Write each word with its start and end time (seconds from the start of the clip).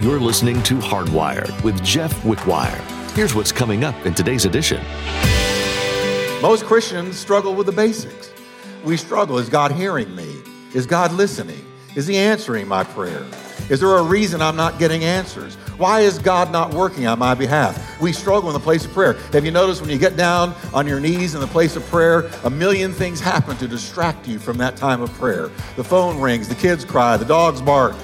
You're 0.00 0.20
listening 0.20 0.62
to 0.62 0.76
Hardwired 0.76 1.60
with 1.64 1.82
Jeff 1.82 2.14
Wickwire. 2.22 2.80
Here's 3.16 3.34
what's 3.34 3.50
coming 3.50 3.82
up 3.82 4.06
in 4.06 4.14
today's 4.14 4.44
edition. 4.44 4.80
Most 6.40 6.66
Christians 6.66 7.18
struggle 7.18 7.52
with 7.52 7.66
the 7.66 7.72
basics. 7.72 8.30
We 8.84 8.96
struggle 8.96 9.38
is 9.38 9.48
God 9.48 9.72
hearing 9.72 10.14
me? 10.14 10.36
Is 10.72 10.86
God 10.86 11.12
listening? 11.12 11.64
Is 11.96 12.06
He 12.06 12.16
answering 12.16 12.68
my 12.68 12.84
prayer? 12.84 13.26
Is 13.70 13.80
there 13.80 13.96
a 13.96 14.02
reason 14.04 14.40
I'm 14.40 14.54
not 14.54 14.78
getting 14.78 15.02
answers? 15.02 15.56
Why 15.78 16.00
is 16.00 16.20
God 16.20 16.52
not 16.52 16.72
working 16.72 17.08
on 17.08 17.18
my 17.18 17.34
behalf? 17.34 18.00
We 18.00 18.12
struggle 18.12 18.48
in 18.50 18.54
the 18.54 18.60
place 18.60 18.84
of 18.84 18.92
prayer. 18.92 19.14
Have 19.32 19.44
you 19.44 19.50
noticed 19.50 19.80
when 19.80 19.90
you 19.90 19.98
get 19.98 20.16
down 20.16 20.54
on 20.72 20.86
your 20.86 21.00
knees 21.00 21.34
in 21.34 21.40
the 21.40 21.46
place 21.48 21.74
of 21.74 21.84
prayer, 21.86 22.30
a 22.44 22.50
million 22.50 22.92
things 22.92 23.20
happen 23.20 23.56
to 23.56 23.66
distract 23.66 24.28
you 24.28 24.38
from 24.38 24.58
that 24.58 24.76
time 24.76 25.02
of 25.02 25.12
prayer? 25.14 25.48
The 25.74 25.84
phone 25.84 26.20
rings, 26.20 26.48
the 26.48 26.54
kids 26.54 26.84
cry, 26.84 27.16
the 27.16 27.24
dogs 27.24 27.60
bark, 27.60 27.96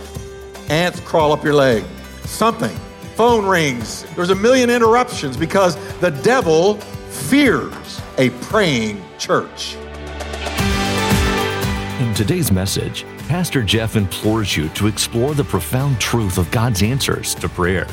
ants 0.68 1.00
crawl 1.00 1.32
up 1.32 1.44
your 1.44 1.54
leg, 1.54 1.84
something. 2.24 2.74
Phone 3.16 3.46
rings. 3.46 4.04
There's 4.16 4.30
a 4.30 4.34
million 4.34 4.70
interruptions 4.70 5.36
because 5.36 5.76
the 6.00 6.10
devil 6.10 6.74
fears 7.10 8.00
a 8.18 8.30
praying 8.30 9.02
church. 9.18 9.76
In 12.00 12.12
today's 12.14 12.50
message, 12.50 13.04
Pastor 13.28 13.62
Jeff 13.62 13.96
implores 13.96 14.56
you 14.56 14.68
to 14.70 14.86
explore 14.86 15.34
the 15.34 15.44
profound 15.44 16.00
truth 16.00 16.38
of 16.38 16.50
God's 16.50 16.82
answers 16.82 17.34
to 17.36 17.48
prayer. 17.48 17.86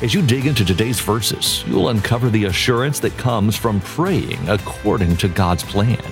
As 0.00 0.14
you 0.14 0.22
dig 0.22 0.46
into 0.46 0.64
today's 0.64 1.00
verses, 1.00 1.64
you'll 1.66 1.90
uncover 1.90 2.28
the 2.28 2.46
assurance 2.46 2.98
that 3.00 3.16
comes 3.18 3.56
from 3.56 3.80
praying 3.80 4.48
according 4.48 5.16
to 5.18 5.28
God's 5.28 5.62
plan. 5.62 6.02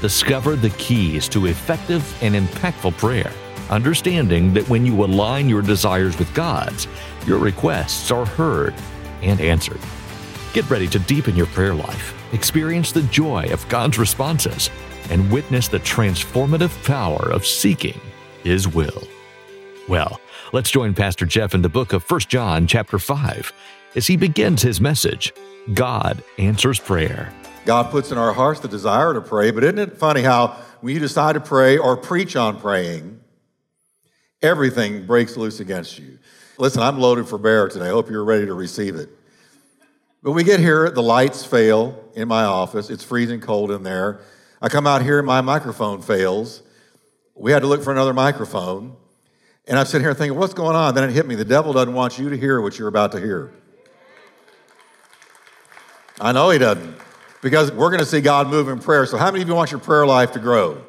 Discover 0.00 0.56
the 0.56 0.70
keys 0.70 1.28
to 1.30 1.46
effective 1.46 2.04
and 2.22 2.34
impactful 2.34 2.96
prayer, 2.98 3.32
understanding 3.70 4.54
that 4.54 4.68
when 4.68 4.86
you 4.86 5.04
align 5.04 5.48
your 5.48 5.62
desires 5.62 6.18
with 6.18 6.32
God's, 6.34 6.86
your 7.26 7.38
requests 7.38 8.10
are 8.10 8.26
heard 8.26 8.74
and 9.22 9.40
answered. 9.40 9.80
Get 10.52 10.68
ready 10.70 10.88
to 10.88 10.98
deepen 10.98 11.36
your 11.36 11.46
prayer 11.46 11.74
life, 11.74 12.14
experience 12.32 12.92
the 12.92 13.02
joy 13.02 13.48
of 13.52 13.68
God's 13.68 13.98
responses, 13.98 14.70
and 15.10 15.30
witness 15.30 15.68
the 15.68 15.80
transformative 15.80 16.84
power 16.84 17.30
of 17.30 17.46
seeking 17.46 18.00
His 18.42 18.66
will. 18.66 19.02
Well, 19.88 20.20
let's 20.52 20.70
join 20.70 20.94
Pastor 20.94 21.26
Jeff 21.26 21.54
in 21.54 21.62
the 21.62 21.68
book 21.68 21.92
of 21.92 22.08
1 22.10 22.20
John, 22.20 22.66
chapter 22.66 22.98
5, 22.98 23.52
as 23.94 24.06
he 24.06 24.16
begins 24.16 24.62
his 24.62 24.80
message 24.80 25.32
God 25.74 26.22
answers 26.38 26.78
prayer. 26.78 27.32
God 27.64 27.90
puts 27.90 28.12
in 28.12 28.18
our 28.18 28.32
hearts 28.32 28.60
the 28.60 28.68
desire 28.68 29.12
to 29.14 29.20
pray, 29.20 29.50
but 29.50 29.64
isn't 29.64 29.78
it 29.78 29.96
funny 29.96 30.22
how 30.22 30.56
when 30.80 30.94
you 30.94 31.00
decide 31.00 31.32
to 31.32 31.40
pray 31.40 31.76
or 31.78 31.96
preach 31.96 32.36
on 32.36 32.60
praying, 32.60 33.20
everything 34.42 35.06
breaks 35.06 35.36
loose 35.36 35.60
against 35.60 35.98
you? 35.98 36.18
Listen, 36.58 36.82
I'm 36.82 36.98
loaded 36.98 37.28
for 37.28 37.38
bear 37.38 37.68
today. 37.68 37.86
I 37.86 37.90
hope 37.90 38.10
you're 38.10 38.24
ready 38.24 38.46
to 38.46 38.54
receive 38.54 38.96
it. 38.96 39.10
But 40.22 40.32
we 40.32 40.42
get 40.42 40.58
here, 40.58 40.90
the 40.90 41.02
lights 41.02 41.44
fail 41.44 42.02
in 42.14 42.28
my 42.28 42.44
office. 42.44 42.90
It's 42.90 43.04
freezing 43.04 43.40
cold 43.40 43.70
in 43.70 43.82
there. 43.82 44.20
I 44.60 44.68
come 44.68 44.86
out 44.86 45.02
here, 45.02 45.22
my 45.22 45.40
microphone 45.40 46.02
fails. 46.02 46.62
We 47.34 47.52
had 47.52 47.60
to 47.60 47.68
look 47.68 47.82
for 47.82 47.92
another 47.92 48.14
microphone. 48.14 48.96
And 49.68 49.78
I'm 49.78 49.86
sitting 49.86 50.04
here 50.04 50.14
thinking, 50.14 50.38
what's 50.38 50.54
going 50.54 50.76
on? 50.76 50.94
Then 50.94 51.04
it 51.04 51.12
hit 51.12 51.26
me. 51.26 51.34
The 51.34 51.44
devil 51.44 51.72
doesn't 51.72 51.92
want 51.92 52.18
you 52.18 52.30
to 52.30 52.36
hear 52.36 52.60
what 52.60 52.78
you're 52.78 52.88
about 52.88 53.12
to 53.12 53.20
hear. 53.20 53.52
I 56.20 56.32
know 56.32 56.48
he 56.50 56.58
doesn't, 56.58 56.96
because 57.42 57.70
we're 57.70 57.90
going 57.90 58.00
to 58.00 58.06
see 58.06 58.22
God 58.22 58.48
move 58.48 58.68
in 58.68 58.78
prayer. 58.78 59.04
So, 59.04 59.18
how 59.18 59.30
many 59.30 59.42
of 59.42 59.48
you 59.48 59.54
want 59.54 59.70
your 59.70 59.80
prayer 59.80 60.06
life 60.06 60.32
to 60.32 60.38
grow? 60.38 60.82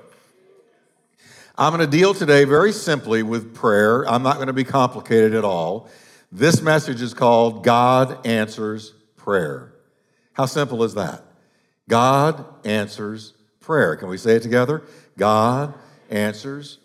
I'm 1.60 1.76
going 1.76 1.90
to 1.90 1.98
deal 1.98 2.14
today 2.14 2.44
very 2.44 2.72
simply 2.72 3.24
with 3.24 3.56
prayer. 3.56 4.08
I'm 4.08 4.22
not 4.22 4.36
going 4.36 4.46
to 4.46 4.54
be 4.54 4.64
complicated 4.64 5.34
at 5.34 5.44
all. 5.44 5.90
This 6.32 6.62
message 6.62 7.02
is 7.02 7.16
called 7.16 7.64
God 7.64 8.28
Answers 8.28 8.94
Prayer. 9.16 9.74
How 10.34 10.46
simple 10.46 10.84
is 10.84 10.94
that? 10.94 11.24
God 11.90 12.46
answers 12.64 13.34
prayer. 13.60 13.96
Can 13.96 14.08
we 14.08 14.20
say 14.20 14.36
it 14.36 14.44
together? 14.44 14.84
God 15.18 15.74
answers 16.12 16.78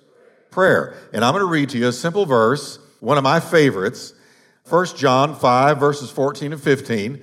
prayer. 0.50 0.96
And 1.12 1.22
I'm 1.22 1.34
going 1.34 1.44
to 1.44 1.50
read 1.50 1.68
to 1.70 1.78
you 1.78 1.88
a 1.88 1.92
simple 1.92 2.24
verse, 2.24 2.78
one 3.00 3.18
of 3.18 3.24
my 3.24 3.40
favorites, 3.40 4.14
1 4.70 4.86
John 4.96 5.36
5, 5.36 5.78
verses 5.78 6.10
14 6.10 6.54
and 6.54 6.62
15. 6.62 7.22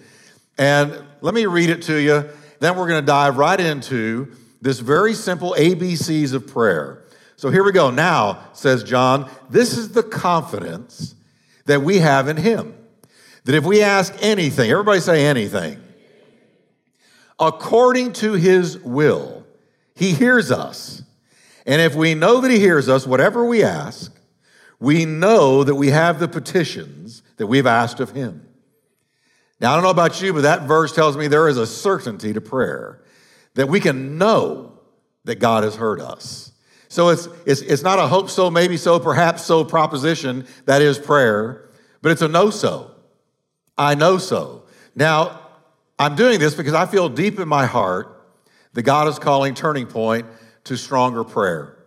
And 0.59 1.03
let 1.21 1.33
me 1.33 1.47
read 1.47 1.71
it 1.71 1.81
to 1.83 1.99
you. 1.99 2.29
Then 2.59 2.77
we're 2.77 2.87
going 2.87 3.01
to 3.01 3.07
dive 3.07 3.37
right 3.37 3.59
into 3.59 4.35
this 4.61 4.81
very 4.81 5.15
simple 5.15 5.55
ABCs 5.57 6.33
of 6.33 6.45
prayer. 6.45 7.05
So 7.39 7.49
here 7.49 7.63
we 7.63 7.71
go. 7.71 7.89
Now, 7.89 8.49
says 8.51 8.83
John, 8.83 9.31
this 9.49 9.77
is 9.77 9.93
the 9.93 10.03
confidence 10.03 11.15
that 11.67 11.81
we 11.81 11.99
have 11.99 12.27
in 12.27 12.35
him. 12.35 12.75
That 13.45 13.55
if 13.55 13.63
we 13.63 13.81
ask 13.81 14.13
anything, 14.19 14.69
everybody 14.69 14.99
say 14.99 15.25
anything, 15.25 15.81
according 17.39 18.11
to 18.13 18.33
his 18.33 18.77
will, 18.79 19.45
he 19.95 20.11
hears 20.11 20.51
us. 20.51 21.01
And 21.65 21.81
if 21.81 21.95
we 21.95 22.13
know 22.13 22.41
that 22.41 22.51
He 22.51 22.59
hears 22.59 22.89
us, 22.89 23.07
whatever 23.07 23.45
we 23.45 23.63
ask, 23.63 24.13
we 24.79 25.05
know 25.05 25.63
that 25.63 25.75
we 25.75 25.91
have 25.91 26.19
the 26.19 26.27
petitions 26.27 27.21
that 27.37 27.47
we've 27.47 27.67
asked 27.67 28.01
of 28.01 28.09
Him. 28.09 28.45
Now, 29.61 29.71
I 29.71 29.75
don't 29.75 29.83
know 29.83 29.91
about 29.91 30.21
you, 30.21 30.33
but 30.33 30.41
that 30.41 30.63
verse 30.63 30.93
tells 30.93 31.15
me 31.15 31.27
there 31.27 31.47
is 31.47 31.57
a 31.57 31.67
certainty 31.67 32.33
to 32.33 32.41
prayer 32.41 33.01
that 33.53 33.69
we 33.69 33.79
can 33.79 34.17
know 34.17 34.79
that 35.25 35.35
God 35.35 35.63
has 35.63 35.75
heard 35.75 36.01
us. 36.01 36.48
So 36.89 37.09
it's, 37.09 37.27
it's, 37.45 37.61
it's 37.61 37.83
not 37.83 37.99
a 37.99 38.07
hope 38.07 38.29
so, 38.31 38.49
maybe 38.49 38.75
so, 38.75 38.99
perhaps 38.99 39.45
so 39.45 39.63
proposition 39.63 40.45
that 40.65 40.81
is 40.81 40.97
prayer, 40.97 41.69
but 42.01 42.11
it's 42.11 42.23
a 42.23 42.27
no 42.27 42.49
so. 42.49 42.91
I 43.77 43.93
know 43.95 44.17
so. 44.17 44.63
Now, 44.95 45.39
I'm 45.99 46.15
doing 46.15 46.39
this 46.39 46.55
because 46.55 46.73
I 46.73 46.87
feel 46.87 47.07
deep 47.07 47.39
in 47.39 47.47
my 47.47 47.67
heart 47.67 48.19
that 48.73 48.81
God 48.81 49.07
is 49.07 49.19
calling 49.19 49.53
Turning 49.53 49.85
Point 49.85 50.25
to 50.65 50.77
stronger 50.77 51.23
prayer. 51.23 51.77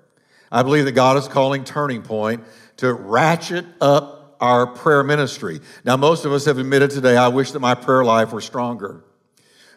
I 0.51 0.63
believe 0.63 0.85
that 0.85 0.93
God 0.93 1.17
is 1.17 1.27
calling 1.27 1.65
Turning 1.65 2.03
Point 2.03 2.45
to 2.77 2.93
ratchet 2.95 3.67
up 3.81 4.37
our 4.41 4.67
prayer 4.69 5.03
ministry. 5.03 5.61
Now, 5.85 5.97
most 5.97 6.25
of 6.25 6.33
us 6.33 6.45
have 6.45 6.59
admitted 6.59 6.91
today, 6.91 7.17
I 7.17 7.29
wish 7.29 7.53
that 7.53 7.61
my 7.61 7.75
prayer 7.75 8.05
life 8.05 8.33
were 8.33 8.41
stronger. 8.41 9.03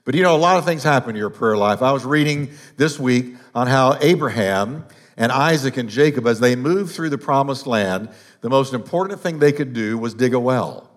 But 0.03 0.13
you 0.13 0.21
know, 0.21 0.35
a 0.35 0.37
lot 0.37 0.57
of 0.57 0.65
things 0.65 0.83
happen 0.83 1.11
in 1.11 1.15
your 1.15 1.31
prayer 1.31 1.57
life. 1.57 1.81
I 1.81 1.91
was 1.91 2.05
reading 2.05 2.51
this 2.77 2.99
week 2.99 3.35
on 3.55 3.65
how 3.65 3.97
Abraham 4.01 4.85
and 5.17 5.31
Isaac 5.31 5.77
and 5.77 5.89
Jacob, 5.89 6.27
as 6.27 6.39
they 6.39 6.55
moved 6.55 6.93
through 6.93 7.09
the 7.09 7.17
promised 7.17 7.67
land, 7.67 8.09
the 8.41 8.49
most 8.49 8.73
important 8.73 9.19
thing 9.21 9.39
they 9.39 9.51
could 9.51 9.73
do 9.73 9.97
was 9.97 10.13
dig 10.13 10.33
a 10.33 10.39
well. 10.39 10.89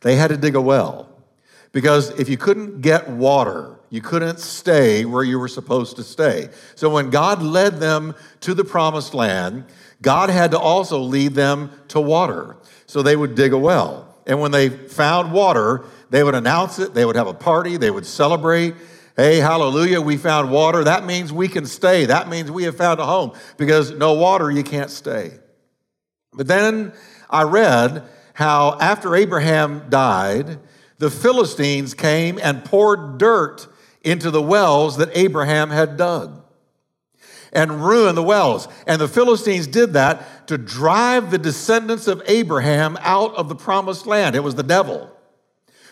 They 0.00 0.16
had 0.16 0.28
to 0.28 0.36
dig 0.36 0.54
a 0.54 0.60
well 0.60 1.08
because 1.72 2.10
if 2.18 2.28
you 2.28 2.36
couldn't 2.36 2.80
get 2.80 3.08
water, 3.08 3.78
you 3.90 4.00
couldn't 4.00 4.38
stay 4.38 5.04
where 5.04 5.22
you 5.22 5.38
were 5.38 5.48
supposed 5.48 5.96
to 5.96 6.02
stay. 6.02 6.48
So 6.74 6.88
when 6.90 7.10
God 7.10 7.42
led 7.42 7.80
them 7.80 8.14
to 8.40 8.54
the 8.54 8.64
promised 8.64 9.14
land, 9.14 9.64
God 10.00 10.30
had 10.30 10.52
to 10.52 10.58
also 10.58 10.98
lead 10.98 11.34
them 11.34 11.70
to 11.88 12.00
water. 12.00 12.56
So 12.86 13.02
they 13.02 13.16
would 13.16 13.34
dig 13.34 13.52
a 13.52 13.58
well. 13.58 14.16
And 14.26 14.40
when 14.40 14.52
they 14.52 14.68
found 14.68 15.32
water, 15.32 15.84
they 16.10 16.22
would 16.22 16.34
announce 16.34 16.78
it, 16.78 16.94
they 16.94 17.04
would 17.04 17.16
have 17.16 17.26
a 17.26 17.34
party, 17.34 17.76
they 17.76 17.90
would 17.90 18.06
celebrate. 18.06 18.74
Hey, 19.20 19.36
hallelujah, 19.36 20.00
we 20.00 20.16
found 20.16 20.50
water. 20.50 20.82
That 20.82 21.04
means 21.04 21.30
we 21.30 21.46
can 21.46 21.66
stay. 21.66 22.06
That 22.06 22.30
means 22.30 22.50
we 22.50 22.64
have 22.64 22.78
found 22.78 23.00
a 23.00 23.04
home 23.04 23.32
because 23.58 23.90
no 23.90 24.14
water, 24.14 24.50
you 24.50 24.62
can't 24.62 24.88
stay. 24.88 25.32
But 26.32 26.46
then 26.46 26.94
I 27.28 27.42
read 27.42 28.08
how 28.32 28.78
after 28.80 29.14
Abraham 29.14 29.90
died, 29.90 30.58
the 30.96 31.10
Philistines 31.10 31.92
came 31.92 32.38
and 32.42 32.64
poured 32.64 33.18
dirt 33.18 33.68
into 34.00 34.30
the 34.30 34.40
wells 34.40 34.96
that 34.96 35.10
Abraham 35.12 35.68
had 35.68 35.98
dug 35.98 36.42
and 37.52 37.84
ruined 37.84 38.16
the 38.16 38.22
wells. 38.22 38.68
And 38.86 38.98
the 38.98 39.06
Philistines 39.06 39.66
did 39.66 39.92
that 39.92 40.48
to 40.48 40.56
drive 40.56 41.30
the 41.30 41.36
descendants 41.36 42.06
of 42.06 42.22
Abraham 42.24 42.96
out 43.02 43.34
of 43.34 43.50
the 43.50 43.54
promised 43.54 44.06
land. 44.06 44.34
It 44.34 44.42
was 44.42 44.54
the 44.54 44.62
devil. 44.62 45.14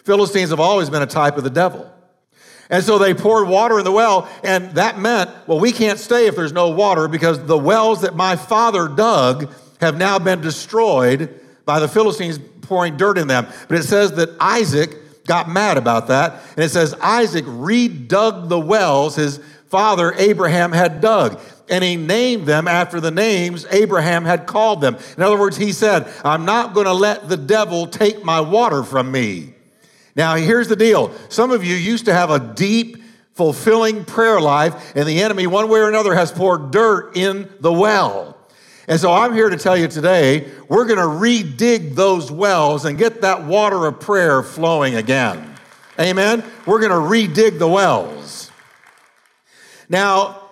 Philistines 0.07 0.49
have 0.49 0.61
always 0.61 0.89
been 0.89 1.03
a 1.03 1.07
type 1.07 1.37
of 1.37 1.45
the 1.45 1.51
devil. 1.51 1.93
And 2.71 2.85
so 2.85 2.99
they 2.99 3.15
poured 3.15 3.49
water 3.49 3.79
in 3.79 3.85
the 3.85 3.93
well, 3.93 4.29
and 4.45 4.73
that 4.73 4.99
meant, 4.99 5.31
well, 5.47 5.59
we 5.59 5.73
can't 5.73 5.99
stay 5.99 6.27
if 6.27 6.37
there's 6.37 6.53
no 6.53 6.69
water 6.69 7.09
because 7.09 7.45
the 7.47 7.57
wells 7.57 8.03
that 8.03 8.15
my 8.15 8.37
father 8.37 8.89
dug 8.89 9.51
have 9.81 9.97
now 9.97 10.19
been 10.19 10.41
destroyed 10.41 11.41
by 11.65 11.81
the 11.81 11.89
Philistines 11.89 12.39
pouring 12.63 12.97
dirt 12.97 13.17
in 13.17 13.27
them. 13.29 13.47
But 13.69 13.79
it 13.79 13.85
says 13.85 14.13
that 14.13 14.31
Isaac 14.39 15.25
got 15.27 15.49
mad 15.49 15.77
about 15.77 16.09
that. 16.09 16.43
And 16.57 16.65
it 16.65 16.71
says 16.71 16.95
Isaac 16.95 17.45
redug 17.45 18.49
the 18.49 18.59
wells 18.59 19.17
his 19.17 19.39
father 19.67 20.13
Abraham 20.15 20.73
had 20.73 21.01
dug. 21.01 21.41
And 21.71 21.85
he 21.85 21.97
named 21.97 22.47
them 22.47 22.67
after 22.67 23.01
the 23.01 23.11
names 23.11 23.67
Abraham 23.71 24.25
had 24.25 24.47
called 24.47 24.81
them. 24.81 24.97
In 25.17 25.23
other 25.23 25.39
words, 25.39 25.57
he 25.57 25.73
said, 25.73 26.11
I'm 26.25 26.45
not 26.45 26.75
going 26.75 26.87
to 26.87 26.95
let 26.95 27.29
the 27.29 27.37
devil 27.37 27.87
take 27.87 28.25
my 28.25 28.41
water 28.41 28.83
from 28.83 29.13
me. 29.13 29.55
Now, 30.19 30.35
here's 30.35 30.67
the 30.67 30.75
deal. 30.75 31.13
Some 31.29 31.53
of 31.53 31.63
you 31.63 31.77
used 31.77 32.07
to 32.07 32.13
have 32.13 32.31
a 32.31 32.41
deep, 32.41 32.97
fulfilling 33.35 34.05
prayer 34.05 34.41
life, 34.41 34.97
and 34.97 35.07
the 35.09 35.23
enemy, 35.23 35.47
one 35.47 35.69
way 35.69 35.79
or 35.79 35.89
another, 35.89 36.13
has 36.13 36.33
poured 36.33 36.73
dirt 36.73 37.17
in 37.17 37.49
the 37.61 37.73
well. 37.73 38.37
And 38.89 38.99
so 38.99 39.13
I'm 39.13 39.33
here 39.33 39.49
to 39.49 39.57
tell 39.57 39.77
you 39.77 39.87
today, 39.87 40.51
we're 40.69 40.87
going 40.87 40.99
to 40.99 41.05
redig 41.05 41.95
those 41.95 42.33
wells 42.33 42.85
and 42.85 42.99
get 42.99 43.21
that 43.21 43.45
water 43.45 43.87
of 43.87 44.01
prayer 44.01 44.43
flowing 44.43 44.97
again. 44.97 45.55
Amen? 46.01 46.43
We're 46.67 46.81
going 46.81 46.91
to 46.91 46.97
redig 46.97 47.61
the 47.61 47.69
wells. 47.69 48.51
Now, 49.89 50.43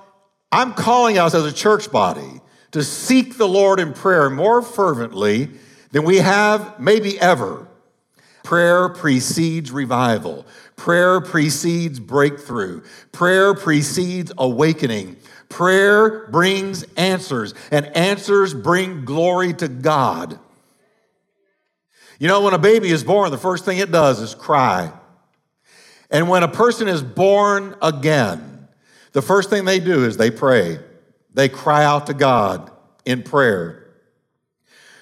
I'm 0.53 0.75
calling 0.75 1.19
us 1.19 1.35
as 1.35 1.45
a 1.45 1.53
church 1.53 1.91
body 1.91 2.41
to 2.71 2.85
seek 2.85 3.37
the 3.37 3.49
Lord 3.49 3.81
in 3.81 3.95
prayer 3.95 4.31
more 4.31 4.63
fervently 4.63 5.51
than 5.91 6.05
we 6.05 6.19
have 6.19 6.79
maybe 6.79 7.19
ever. 7.19 7.67
Prayer 8.46 8.88
precedes 8.88 9.72
revival. 9.72 10.46
Prayer 10.76 11.20
precedes 11.20 11.98
breakthrough. 11.98 12.81
Prayer 13.10 13.54
precedes 13.54 14.31
awakening. 14.38 15.16
Prayer 15.48 16.28
brings 16.28 16.84
answers, 16.96 17.54
and 17.72 17.87
answers 17.96 18.54
bring 18.54 19.04
glory 19.04 19.52
to 19.54 19.66
God. 19.66 20.38
You 22.20 22.28
know, 22.28 22.43
when 22.43 22.54
a 22.54 22.58
baby 22.58 22.90
is 22.90 23.02
born, 23.02 23.32
the 23.32 23.37
first 23.37 23.64
thing 23.64 23.78
it 23.78 23.90
does 23.90 24.20
is 24.20 24.37
cry. 24.37 24.93
And 26.08 26.28
when 26.28 26.44
a 26.44 26.48
person 26.48 26.87
is 26.87 27.02
born 27.02 27.75
again, 27.82 28.69
the 29.10 29.22
first 29.22 29.50
thing 29.50 29.64
they 29.64 29.81
do 29.81 30.04
is 30.04 30.19
they 30.19 30.31
pray. 30.31 30.78
They 31.34 31.48
cry 31.48 31.84
out 31.84 32.06
to 32.06 32.14
God 32.14 32.70
in 33.04 33.25
prayer. 33.25 33.90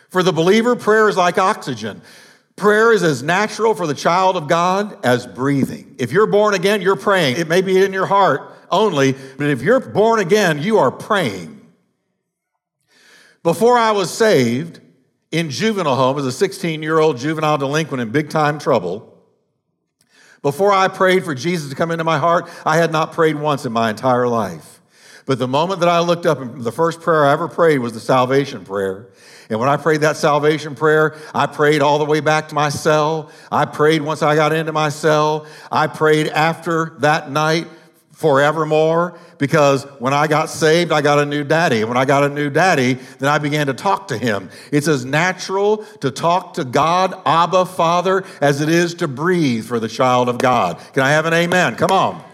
For 0.09 0.23
the 0.23 0.33
believer, 0.33 0.77
prayer 0.77 1.11
is 1.11 1.19
like 1.19 1.37
oxygen. 1.37 2.01
Prayer 2.57 2.93
is 2.93 3.03
as 3.03 3.23
natural 3.23 3.75
for 3.75 3.87
the 3.87 3.95
child 3.95 4.37
of 4.37 4.47
God 4.47 5.05
as 5.05 5.27
breathing. 5.27 5.97
If 5.99 6.13
you're 6.13 6.27
born 6.27 6.55
again, 6.55 6.83
you're 6.83 6.97
praying. 6.97 7.37
It 7.37 7.49
may 7.49 7.63
be 7.63 7.85
in 7.85 7.93
your 7.93 8.07
heart 8.07 8.53
only, 8.71 9.13
but 9.13 9.49
if 9.49 9.61
you're 9.61 9.81
born 9.81 10.21
again, 10.21 10.63
you 10.63 10.79
are 10.79 10.93
praying. 10.93 11.61
Before 13.43 13.77
I 13.77 13.91
was 13.91 14.11
saved 14.11 14.81
in 15.33 15.51
juvenile 15.51 15.97
home 15.97 16.19
as 16.19 16.27
a 16.27 16.33
16 16.33 16.83
year 16.83 16.99
old 16.99 17.19
juvenile 17.19 17.59
delinquent 17.59 18.01
in 18.01 18.11
big 18.11 18.31
time 18.31 18.59
trouble, 18.61 19.11
before 20.41 20.73
I 20.73 20.89
prayed 20.89 21.25
for 21.25 21.35
Jesus 21.35 21.71
to 21.71 21.77
come 21.77 21.91
into 21.91 22.05
my 22.05 22.19
heart, 22.19 22.49
I 22.65 22.77
had 22.77 22.93
not 22.93 23.13
prayed 23.13 23.37
once 23.37 23.65
in 23.65 23.73
my 23.73 23.91
entire 23.91 24.29
life. 24.29 24.81
But 25.27 25.39
the 25.39 25.49
moment 25.49 25.81
that 25.81 25.89
I 25.89 26.01
looked 26.01 26.27
up, 26.27 26.39
the 26.59 26.71
first 26.71 27.01
prayer 27.01 27.25
I 27.25 27.33
ever 27.33 27.49
prayed 27.49 27.79
was 27.79 27.95
the 27.95 28.01
salvation 28.01 28.65
prayer. 28.65 29.09
And 29.51 29.61
when 29.61 29.69
I 29.69 29.77
prayed 29.77 30.01
that 30.01 30.17
salvation 30.17 30.75
prayer, 30.75 31.17
I 31.35 31.47
prayed 31.47 31.83
all 31.83 31.99
the 31.99 32.05
way 32.05 32.21
back 32.21 32.49
to 32.49 32.55
my 32.55 32.69
cell. 32.69 33.31
I 33.53 33.67
prayed 33.67 34.03
once 34.03 34.23
I 34.23 34.35
got 34.35 34.53
into 34.53 34.73
my 34.73 34.89
cell. 34.89 35.47
I 35.71 35.87
prayed 35.87 36.29
after 36.29 36.95
that 37.01 37.31
night 37.31 37.67
forevermore 38.13 39.19
because 39.39 39.85
when 39.99 40.15
I 40.15 40.27
got 40.27 40.49
saved, 40.49 40.93
I 40.93 41.03
got 41.03 41.19
a 41.19 41.27
new 41.27 41.45
daddy. 41.45 41.81
And 41.81 41.89
when 41.89 41.99
I 41.99 42.05
got 42.05 42.25
a 42.25 42.29
new 42.29 42.49
daddy, 42.49 42.95
then 43.19 43.29
I 43.29 43.39
began 43.39 43.67
to 43.67 43.75
talk 43.75 44.09
to 44.09 44.17
him. 44.17 44.49
It's 44.73 44.89
as 44.89 45.05
natural 45.05 45.79
to 46.01 46.11
talk 46.11 46.55
to 46.55 46.65
God, 46.65 47.21
Abba, 47.27 47.67
Father, 47.67 48.25
as 48.41 48.61
it 48.61 48.69
is 48.69 48.95
to 48.95 49.09
breathe 49.09 49.67
for 49.67 49.79
the 49.79 49.89
child 49.89 50.29
of 50.29 50.39
God. 50.39 50.81
Can 50.93 51.03
I 51.03 51.11
have 51.11 51.27
an 51.27 51.35
amen? 51.35 51.77
Come 51.77 51.91
on. 51.91 52.25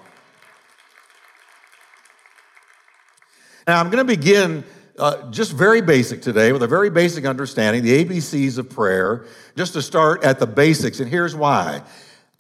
Now, 3.67 3.81
I'm 3.81 3.87
going 3.87 3.99
to 3.99 4.17
begin 4.17 4.65
uh, 4.99 5.31
just 5.31 5.53
very 5.53 5.81
basic 5.81 6.23
today 6.23 6.53
with 6.53 6.63
a 6.63 6.67
very 6.67 6.91
basic 6.91 7.25
understanding, 7.25 7.83
the 7.83 8.05
ABCs 8.05 8.59
of 8.59 8.69
prayer, 8.71 9.27
just 9.57 9.73
to 9.75 9.83
start 9.83 10.25
at 10.25 10.39
the 10.39 10.47
basics. 10.47 11.01
And 11.01 11.09
here's 11.09 11.35
why. 11.35 11.83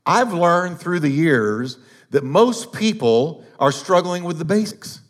I've 0.04 0.32
learned 0.32 0.80
through 0.80 1.00
the 1.00 1.10
years 1.10 1.78
that 2.10 2.24
most 2.24 2.72
people 2.72 3.44
are 3.58 3.72
struggling 3.72 4.24
with 4.24 4.38
the 4.38 4.44
basics. 4.44 5.00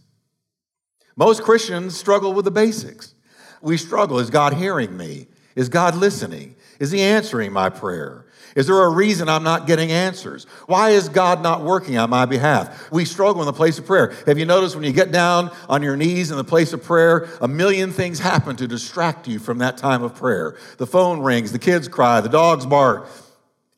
Most 1.16 1.42
Christians 1.42 1.96
struggle 1.96 2.32
with 2.32 2.44
the 2.44 2.50
basics. 2.50 3.14
We 3.62 3.76
struggle. 3.76 4.18
Is 4.18 4.30
God 4.30 4.54
hearing 4.54 4.96
me? 4.96 5.26
Is 5.54 5.68
God 5.68 5.94
listening? 5.94 6.56
Is 6.78 6.90
He 6.90 7.00
answering 7.00 7.52
my 7.52 7.68
prayer? 7.68 8.26
Is 8.56 8.66
there 8.66 8.82
a 8.82 8.88
reason 8.88 9.28
I'm 9.28 9.42
not 9.42 9.66
getting 9.66 9.92
answers? 9.92 10.44
Why 10.66 10.90
is 10.90 11.08
God 11.08 11.42
not 11.42 11.62
working 11.62 11.96
on 11.98 12.10
my 12.10 12.26
behalf? 12.26 12.90
We 12.90 13.04
struggle 13.04 13.42
in 13.42 13.46
the 13.46 13.52
place 13.52 13.78
of 13.78 13.86
prayer. 13.86 14.12
Have 14.26 14.38
you 14.38 14.44
noticed 14.44 14.74
when 14.74 14.84
you 14.84 14.92
get 14.92 15.12
down 15.12 15.50
on 15.68 15.82
your 15.82 15.96
knees 15.96 16.30
in 16.30 16.36
the 16.36 16.44
place 16.44 16.72
of 16.72 16.82
prayer, 16.82 17.28
a 17.40 17.48
million 17.48 17.92
things 17.92 18.18
happen 18.18 18.56
to 18.56 18.66
distract 18.66 19.28
you 19.28 19.38
from 19.38 19.58
that 19.58 19.76
time 19.76 20.02
of 20.02 20.14
prayer? 20.14 20.56
The 20.78 20.86
phone 20.86 21.20
rings, 21.20 21.52
the 21.52 21.58
kids 21.58 21.88
cry, 21.88 22.20
the 22.20 22.28
dogs 22.28 22.66
bark, 22.66 23.08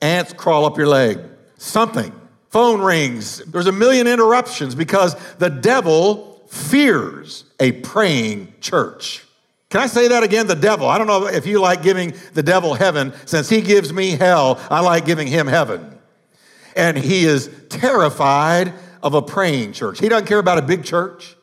ants 0.01 0.33
crawl 0.33 0.65
up 0.65 0.77
your 0.77 0.89
leg, 0.89 1.21
something. 1.59 2.13
Phone 2.49 2.83
rings. 2.83 3.39
There's 3.39 3.67
a 3.67 3.73
million 3.73 4.07
interruptions 4.07 4.75
because 4.75 5.17
the 5.37 5.49
devil 5.49 6.43
fears 6.49 7.45
a 7.59 7.73
praying 7.73 8.53
church. 8.61 9.25
Can 9.73 9.81
I 9.81 9.87
say 9.87 10.09
that 10.09 10.23
again? 10.23 10.47
The 10.47 10.55
devil. 10.55 10.87
I 10.87 10.99
don't 10.99 11.07
know 11.07 11.29
if 11.29 11.47
you 11.47 11.59
like 11.59 11.83
giving 11.83 12.13
the 12.35 12.43
devil 12.43 12.75
heaven. 12.75 13.15
Since 13.25 13.49
he 13.49 13.63
gives 13.63 13.91
me 13.91 14.11
hell, 14.11 14.61
I 14.69 14.81
like 14.81 15.07
giving 15.07 15.27
him 15.27 15.47
heaven. 15.47 15.99
And 16.77 16.95
he 16.95 17.25
is 17.25 17.49
terrified 17.71 18.75
of 19.03 19.15
a 19.15 19.23
praying 19.23 19.73
church. 19.73 19.99
He 19.99 20.11
doesn't 20.11 20.27
care 20.27 20.41
about 20.41 20.59
a 20.59 20.63
big 20.63 20.85
church. 20.85 21.35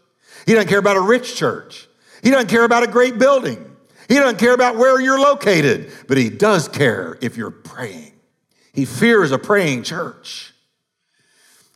He 0.46 0.54
doesn't 0.54 0.70
care 0.70 0.78
about 0.78 0.96
a 0.96 1.02
rich 1.02 1.36
church. 1.36 1.88
He 2.22 2.30
doesn't 2.30 2.50
care 2.50 2.64
about 2.64 2.84
a 2.84 2.88
great 2.88 3.18
building. 3.18 3.66
He 4.08 4.14
doesn't 4.14 4.38
care 4.38 4.54
about 4.54 4.78
where 4.78 5.02
you're 5.02 5.20
located, 5.20 5.92
but 6.08 6.18
he 6.18 6.30
does 6.30 6.68
care 6.68 7.18
if 7.22 7.36
you're 7.36 7.50
praying. 7.50 8.14
He 8.74 8.86
fears 8.86 9.32
a 9.32 9.40
praying 9.40 9.82
church. 9.82 10.54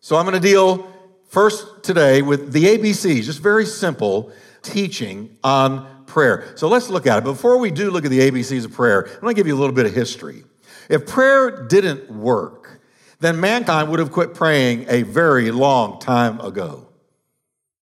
So 0.01 0.17
I'm 0.17 0.25
going 0.25 0.39
to 0.39 0.47
deal 0.47 0.87
first 1.29 1.81
today 1.81 2.21
with 2.21 2.53
the 2.53 2.65
ABCs, 2.65 3.23
just 3.23 3.39
very 3.39 3.65
simple 3.65 4.31
teaching 4.61 5.35
on 5.43 5.92
prayer. 6.13 6.53
So 6.55 6.67
let's 6.67 6.89
look 6.89 7.07
at 7.07 7.17
it. 7.17 7.23
Before 7.23 7.57
we 7.57 7.71
do 7.71 7.89
look 7.89 8.05
at 8.05 8.11
the 8.11 8.19
ABCs 8.19 8.65
of 8.65 8.71
prayer, 8.71 9.07
I'm 9.07 9.21
going 9.21 9.35
to 9.35 9.39
give 9.39 9.47
you 9.47 9.55
a 9.55 9.59
little 9.59 9.75
bit 9.75 9.87
of 9.87 9.93
history. 9.93 10.43
If 10.89 11.07
prayer 11.07 11.65
didn't 11.67 12.09
work, 12.11 12.79
then 13.19 13.39
mankind 13.39 13.89
would 13.89 13.99
have 13.99 14.11
quit 14.11 14.33
praying 14.33 14.85
a 14.89 15.01
very 15.01 15.49
long 15.49 15.99
time 15.99 16.39
ago. 16.39 16.87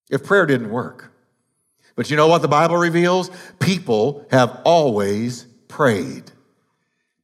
If 0.10 0.24
prayer 0.24 0.46
didn't 0.46 0.72
work. 0.72 1.12
But 1.96 2.10
you 2.10 2.16
know 2.16 2.28
what 2.28 2.42
the 2.42 2.48
Bible 2.48 2.78
reveals? 2.78 3.30
People 3.60 4.26
have 4.32 4.62
always 4.64 5.44
prayed. 5.68 6.32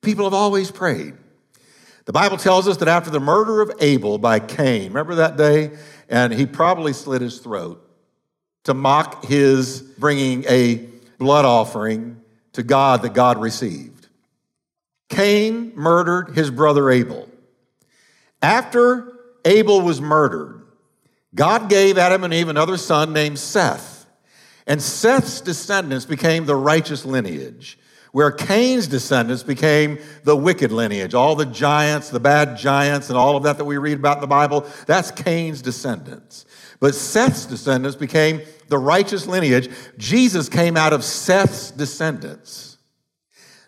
People 0.01 0.25
have 0.25 0.33
always 0.33 0.71
prayed. 0.71 1.13
The 2.05 2.13
Bible 2.13 2.37
tells 2.37 2.67
us 2.67 2.77
that 2.77 2.87
after 2.87 3.09
the 3.09 3.19
murder 3.19 3.61
of 3.61 3.71
Abel 3.79 4.17
by 4.17 4.39
Cain, 4.39 4.89
remember 4.89 5.15
that 5.15 5.37
day? 5.37 5.71
And 6.09 6.33
he 6.33 6.45
probably 6.45 6.93
slit 6.93 7.21
his 7.21 7.39
throat 7.39 7.83
to 8.63 8.73
mock 8.73 9.25
his 9.25 9.81
bringing 9.81 10.43
a 10.49 10.87
blood 11.17 11.45
offering 11.45 12.21
to 12.53 12.63
God 12.63 13.01
that 13.01 13.13
God 13.13 13.39
received. 13.39 14.07
Cain 15.09 15.71
murdered 15.75 16.35
his 16.35 16.51
brother 16.51 16.89
Abel. 16.89 17.29
After 18.41 19.13
Abel 19.45 19.81
was 19.81 20.01
murdered, 20.01 20.65
God 21.33 21.69
gave 21.69 21.97
Adam 21.97 22.23
and 22.23 22.33
Eve 22.33 22.49
another 22.49 22.77
son 22.77 23.13
named 23.13 23.39
Seth. 23.39 24.05
And 24.65 24.81
Seth's 24.81 25.39
descendants 25.39 26.05
became 26.05 26.45
the 26.45 26.55
righteous 26.55 27.05
lineage, 27.05 27.79
where 28.11 28.31
Cain's 28.31 28.87
descendants 28.87 29.43
became 29.43 29.99
the 30.23 30.35
wicked 30.35 30.71
lineage. 30.71 31.13
All 31.13 31.35
the 31.35 31.45
giants, 31.45 32.09
the 32.09 32.19
bad 32.19 32.57
giants, 32.57 33.09
and 33.09 33.17
all 33.17 33.37
of 33.37 33.43
that 33.43 33.57
that 33.57 33.65
we 33.65 33.77
read 33.77 33.99
about 33.99 34.17
in 34.17 34.21
the 34.21 34.27
Bible, 34.27 34.65
that's 34.85 35.11
Cain's 35.11 35.61
descendants. 35.61 36.45
But 36.79 36.95
Seth's 36.95 37.45
descendants 37.45 37.97
became 37.97 38.41
the 38.67 38.77
righteous 38.77 39.25
lineage. 39.25 39.69
Jesus 39.97 40.49
came 40.49 40.77
out 40.77 40.93
of 40.93 41.03
Seth's 41.03 41.71
descendants. 41.71 42.77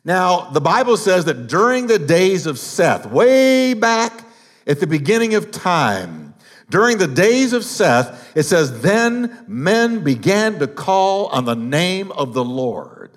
Now, 0.05 0.49
the 0.51 0.61
Bible 0.61 0.97
says 0.97 1.25
that 1.25 1.47
during 1.47 1.87
the 1.87 1.99
days 1.99 2.45
of 2.45 2.57
Seth, 2.57 3.05
way 3.07 3.73
back 3.73 4.25
at 4.65 4.79
the 4.79 4.87
beginning 4.87 5.35
of 5.35 5.51
time, 5.51 6.33
during 6.69 6.97
the 6.97 7.07
days 7.07 7.53
of 7.53 7.63
Seth, 7.63 8.31
it 8.35 8.43
says, 8.43 8.81
then 8.81 9.43
men 9.47 10.03
began 10.03 10.59
to 10.59 10.67
call 10.67 11.27
on 11.27 11.45
the 11.45 11.55
name 11.55 12.11
of 12.11 12.33
the 12.33 12.43
Lord. 12.45 13.11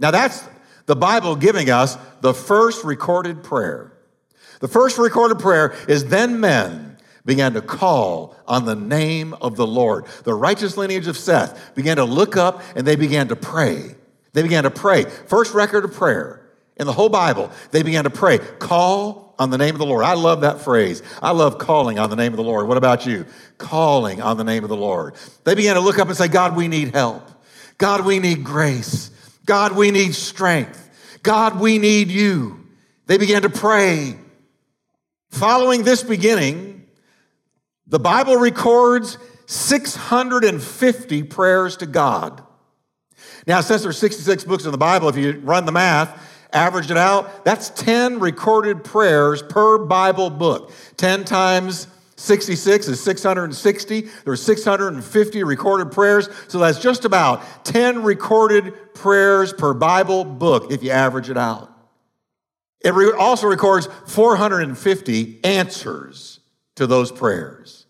Now, 0.00 0.10
that's 0.10 0.46
the 0.86 0.96
Bible 0.96 1.36
giving 1.36 1.70
us 1.70 1.96
the 2.20 2.34
first 2.34 2.84
recorded 2.84 3.42
prayer. 3.42 3.92
The 4.60 4.68
first 4.68 4.98
recorded 4.98 5.38
prayer 5.38 5.74
is 5.88 6.06
then 6.06 6.40
men 6.40 6.93
began 7.24 7.54
to 7.54 7.62
call 7.62 8.36
on 8.46 8.64
the 8.64 8.76
name 8.76 9.34
of 9.34 9.56
the 9.56 9.66
Lord. 9.66 10.06
The 10.24 10.34
righteous 10.34 10.76
lineage 10.76 11.06
of 11.06 11.16
Seth 11.16 11.74
began 11.74 11.96
to 11.96 12.04
look 12.04 12.36
up 12.36 12.62
and 12.76 12.86
they 12.86 12.96
began 12.96 13.28
to 13.28 13.36
pray. 13.36 13.94
They 14.32 14.42
began 14.42 14.64
to 14.64 14.70
pray. 14.70 15.04
First 15.04 15.54
record 15.54 15.84
of 15.84 15.94
prayer 15.94 16.40
in 16.76 16.86
the 16.86 16.92
whole 16.92 17.08
Bible, 17.08 17.50
they 17.70 17.82
began 17.82 18.04
to 18.04 18.10
pray. 18.10 18.38
Call 18.38 19.34
on 19.38 19.50
the 19.50 19.58
name 19.58 19.74
of 19.74 19.78
the 19.78 19.86
Lord. 19.86 20.04
I 20.04 20.14
love 20.14 20.42
that 20.42 20.60
phrase. 20.60 21.02
I 21.22 21.30
love 21.32 21.58
calling 21.58 21.98
on 21.98 22.10
the 22.10 22.16
name 22.16 22.32
of 22.32 22.36
the 22.36 22.42
Lord. 22.42 22.68
What 22.68 22.76
about 22.76 23.06
you? 23.06 23.26
Calling 23.58 24.20
on 24.20 24.36
the 24.36 24.44
name 24.44 24.64
of 24.64 24.70
the 24.70 24.76
Lord. 24.76 25.14
They 25.44 25.54
began 25.54 25.74
to 25.74 25.80
look 25.80 25.98
up 25.98 26.08
and 26.08 26.16
say, 26.16 26.28
God, 26.28 26.56
we 26.56 26.68
need 26.68 26.94
help. 26.94 27.28
God, 27.78 28.04
we 28.04 28.18
need 28.18 28.44
grace. 28.44 29.10
God, 29.46 29.72
we 29.72 29.90
need 29.90 30.14
strength. 30.14 30.80
God, 31.22 31.58
we 31.58 31.78
need 31.78 32.08
you. 32.08 32.66
They 33.06 33.18
began 33.18 33.42
to 33.42 33.50
pray. 33.50 34.16
Following 35.30 35.82
this 35.82 36.02
beginning, 36.02 36.83
the 37.86 37.98
Bible 37.98 38.36
records 38.36 39.18
650 39.46 41.22
prayers 41.24 41.76
to 41.78 41.86
God. 41.86 42.42
Now, 43.46 43.60
since 43.60 43.82
there's 43.82 43.98
66 43.98 44.44
books 44.44 44.64
in 44.64 44.72
the 44.72 44.78
Bible, 44.78 45.08
if 45.08 45.16
you 45.16 45.40
run 45.40 45.66
the 45.66 45.72
math, 45.72 46.18
average 46.52 46.90
it 46.90 46.96
out, 46.96 47.44
that's 47.44 47.70
10 47.70 48.20
recorded 48.20 48.84
prayers 48.84 49.42
per 49.42 49.78
Bible 49.84 50.30
book. 50.30 50.72
10 50.96 51.24
times 51.24 51.88
66 52.16 52.88
is 52.88 53.02
660. 53.02 54.08
There's 54.24 54.42
650 54.42 55.44
recorded 55.44 55.92
prayers. 55.92 56.28
So 56.48 56.58
that's 56.58 56.78
just 56.78 57.04
about 57.04 57.64
10 57.64 58.02
recorded 58.02 58.94
prayers 58.94 59.52
per 59.52 59.74
Bible 59.74 60.24
book 60.24 60.70
if 60.70 60.82
you 60.82 60.90
average 60.90 61.28
it 61.28 61.36
out. 61.36 61.70
It 62.80 62.92
also 63.14 63.46
records 63.46 63.88
450 64.06 65.44
answers 65.44 66.40
to 66.76 66.86
those 66.86 67.12
prayers. 67.12 67.86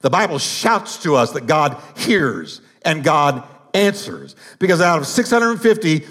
The 0.00 0.10
Bible 0.10 0.38
shouts 0.38 1.02
to 1.02 1.16
us 1.16 1.32
that 1.32 1.46
God 1.46 1.80
hears 1.96 2.60
and 2.82 3.02
God 3.02 3.42
answers 3.74 4.36
because 4.58 4.80
out 4.80 4.98
of 4.98 5.06
650, 5.06 6.06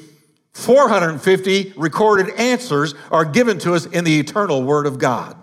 450 0.53 1.73
recorded 1.77 2.33
answers 2.35 2.95
are 3.11 3.25
given 3.25 3.59
to 3.59 3.73
us 3.73 3.85
in 3.85 4.03
the 4.03 4.19
eternal 4.19 4.63
Word 4.63 4.85
of 4.87 4.99
God. 4.99 5.37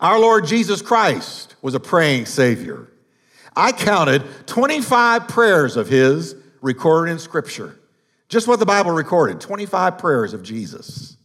Our 0.00 0.18
Lord 0.18 0.46
Jesus 0.46 0.82
Christ 0.82 1.56
was 1.62 1.74
a 1.74 1.80
praying 1.80 2.26
Savior. 2.26 2.88
I 3.54 3.72
counted 3.72 4.24
25 4.46 5.28
prayers 5.28 5.76
of 5.76 5.88
His 5.88 6.34
recorded 6.60 7.12
in 7.12 7.18
Scripture. 7.18 7.78
Just 8.28 8.48
what 8.48 8.58
the 8.58 8.66
Bible 8.66 8.92
recorded 8.92 9.40
25 9.40 9.98
prayers 9.98 10.32
of 10.32 10.42
Jesus. 10.42 11.16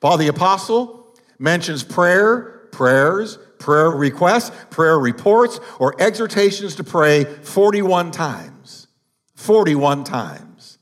Paul 0.00 0.18
the 0.18 0.28
Apostle 0.28 1.16
mentions 1.38 1.82
prayer, 1.82 2.51
prayers, 2.72 3.38
prayer 3.60 3.90
requests, 3.90 4.50
prayer 4.70 4.98
reports, 4.98 5.60
or 5.78 5.94
exhortations 6.02 6.74
to 6.76 6.84
pray 6.84 7.24
41 7.24 8.10
times. 8.10 8.88
41 9.36 10.02
times. 10.02 10.78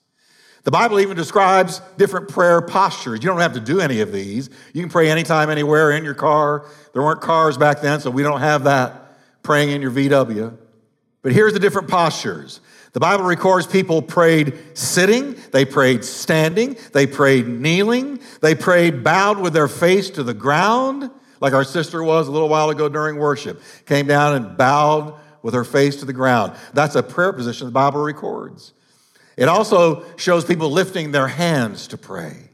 The 0.64 0.70
Bible 0.70 1.00
even 1.00 1.16
describes 1.16 1.80
different 1.96 2.28
prayer 2.28 2.60
postures. 2.60 3.22
You 3.22 3.30
don't 3.30 3.40
have 3.40 3.54
to 3.54 3.60
do 3.60 3.80
any 3.80 4.00
of 4.00 4.12
these. 4.12 4.50
You 4.72 4.82
can 4.82 4.90
pray 4.90 5.10
anytime, 5.10 5.50
anywhere, 5.50 5.92
in 5.92 6.04
your 6.04 6.14
car. 6.14 6.66
There 6.92 7.02
weren't 7.02 7.22
cars 7.22 7.56
back 7.56 7.80
then, 7.80 8.00
so 8.00 8.10
we 8.10 8.22
don't 8.22 8.40
have 8.40 8.64
that 8.64 9.18
praying 9.42 9.70
in 9.70 9.80
your 9.80 9.90
VW. 9.90 10.56
But 11.22 11.32
here's 11.32 11.54
the 11.54 11.58
different 11.58 11.88
postures. 11.88 12.60
The 12.92 13.00
Bible 13.00 13.24
records 13.24 13.66
people 13.66 14.02
prayed 14.02 14.58
sitting, 14.74 15.36
they 15.52 15.64
prayed 15.64 16.04
standing, 16.04 16.76
they 16.92 17.06
prayed 17.06 17.46
kneeling, 17.46 18.20
they 18.40 18.54
prayed 18.54 19.04
bowed 19.04 19.38
with 19.38 19.52
their 19.52 19.68
face 19.68 20.10
to 20.10 20.24
the 20.24 20.34
ground, 20.34 21.10
like 21.40 21.52
our 21.52 21.64
sister 21.64 22.02
was 22.02 22.28
a 22.28 22.30
little 22.30 22.48
while 22.48 22.70
ago 22.70 22.88
during 22.88 23.16
worship. 23.16 23.62
Came 23.86 24.06
down 24.06 24.36
and 24.36 24.56
bowed 24.56 25.18
with 25.42 25.54
her 25.54 25.64
face 25.64 25.96
to 25.96 26.04
the 26.04 26.12
ground. 26.12 26.52
That's 26.74 26.94
a 26.94 27.02
prayer 27.02 27.32
position 27.32 27.66
the 27.66 27.72
Bible 27.72 28.02
records. 28.02 28.72
It 29.36 29.48
also 29.48 30.04
shows 30.16 30.44
people 30.44 30.70
lifting 30.70 31.12
their 31.12 31.28
hands 31.28 31.88
to 31.88 31.96
pray. 31.96 32.50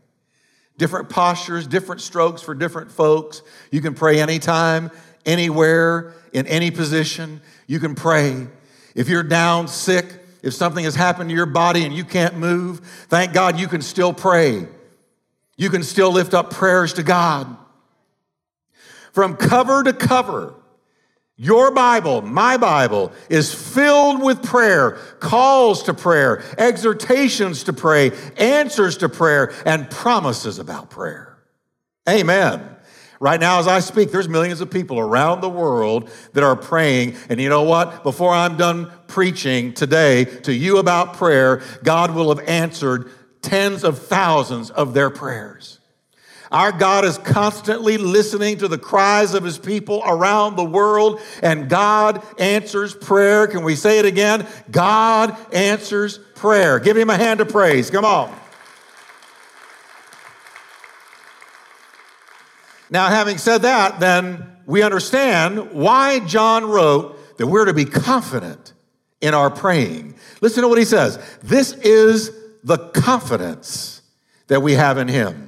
Different 0.79 1.09
postures, 1.09 1.67
different 1.67 2.01
strokes 2.01 2.43
for 2.43 2.55
different 2.55 2.93
folks. 2.93 3.43
You 3.73 3.81
can 3.81 3.95
pray 3.95 4.21
anytime, 4.21 4.91
anywhere, 5.25 6.15
in 6.33 6.47
any 6.47 6.71
position. 6.71 7.41
You 7.67 7.81
can 7.81 7.95
pray. 7.95 8.47
If 8.95 9.09
you're 9.09 9.23
down 9.23 9.69
sick, 9.69 10.07
if 10.43 10.55
something 10.55 10.85
has 10.85 10.95
happened 10.95 11.31
to 11.31 11.35
your 11.35 11.47
body 11.47 11.85
and 11.85 11.95
you 11.95 12.05
can't 12.05 12.37
move, 12.37 12.81
thank 13.09 13.33
God 13.33 13.59
you 13.59 13.67
can 13.67 13.81
still 13.81 14.13
pray. 14.13 14.69
You 15.57 15.71
can 15.71 15.83
still 15.83 16.13
lift 16.13 16.35
up 16.35 16.51
prayers 16.51 16.93
to 16.95 17.03
God. 17.03 17.57
From 19.17 19.35
cover 19.35 19.83
to 19.83 19.95
cover, 19.95 20.53
your 21.37 21.71
Bible, 21.71 22.21
my 22.21 22.59
Bible, 22.59 23.13
is 23.31 23.55
filled 23.55 24.23
with 24.23 24.43
prayer, 24.43 24.99
calls 25.21 25.85
to 25.85 25.95
prayer, 25.95 26.45
exhortations 26.59 27.65
to 27.65 27.73
pray, 27.73 28.11
answers 28.37 28.99
to 28.99 29.09
prayer, 29.09 29.55
and 29.65 29.89
promises 29.89 30.59
about 30.59 30.91
prayer. 30.91 31.39
Amen. 32.07 32.77
Right 33.19 33.41
now, 33.41 33.59
as 33.59 33.67
I 33.67 33.81
speak, 33.81 34.13
there's 34.13 34.29
millions 34.29 34.61
of 34.61 34.71
people 34.71 34.99
around 34.99 35.41
the 35.41 35.49
world 35.49 36.11
that 36.35 36.45
are 36.45 36.55
praying. 36.55 37.17
And 37.31 37.41
you 37.41 37.49
know 37.49 37.63
what? 37.63 38.03
Before 38.03 38.35
I'm 38.35 38.59
done 38.59 38.93
preaching 39.07 39.73
today 39.73 40.27
to 40.43 40.53
you 40.53 40.77
about 40.77 41.15
prayer, 41.15 41.63
God 41.83 42.15
will 42.15 42.37
have 42.37 42.47
answered 42.47 43.11
tens 43.41 43.83
of 43.83 43.99
thousands 43.99 44.69
of 44.69 44.93
their 44.93 45.09
prayers. 45.09 45.81
Our 46.53 46.73
God 46.73 47.05
is 47.05 47.19
constantly 47.19 47.99
listening 47.99 48.59
to 48.59 48.69
the 48.69 48.79
cries 48.79 49.35
of 49.35 49.43
his 49.43 49.59
people 49.59 50.03
around 50.07 50.57
the 50.57 50.65
world, 50.65 51.21
and 51.43 51.69
God 51.69 52.23
answers 52.39 52.95
prayer. 52.95 53.47
Can 53.47 53.65
we 53.65 53.75
say 53.75 53.99
it 53.99 54.05
again? 54.05 54.47
God 54.71 55.37
answers 55.53 56.19
prayer. 56.37 56.79
Give 56.79 56.97
him 56.97 57.11
a 57.11 57.17
hand 57.17 57.41
of 57.41 57.49
praise. 57.49 57.91
Come 57.91 58.05
on. 58.05 58.35
Now, 62.89 63.09
having 63.09 63.39
said 63.39 63.63
that, 63.63 63.99
then 63.99 64.47
we 64.65 64.83
understand 64.83 65.73
why 65.73 66.21
John 66.21 66.65
wrote 66.67 67.39
that 67.39 67.47
we're 67.49 67.65
to 67.65 67.75
be 67.75 67.85
confident 67.85 68.73
in 69.21 69.35
our 69.35 69.51
praying. 69.51 70.15
Listen 70.41 70.63
to 70.63 70.69
what 70.69 70.79
he 70.79 70.85
says. 70.85 71.19
This 71.43 71.73
is 71.73 72.31
the 72.63 72.79
confidence 72.79 74.03
that 74.47 74.63
we 74.63 74.75
have 74.75 74.99
in 74.99 75.09
him 75.09 75.46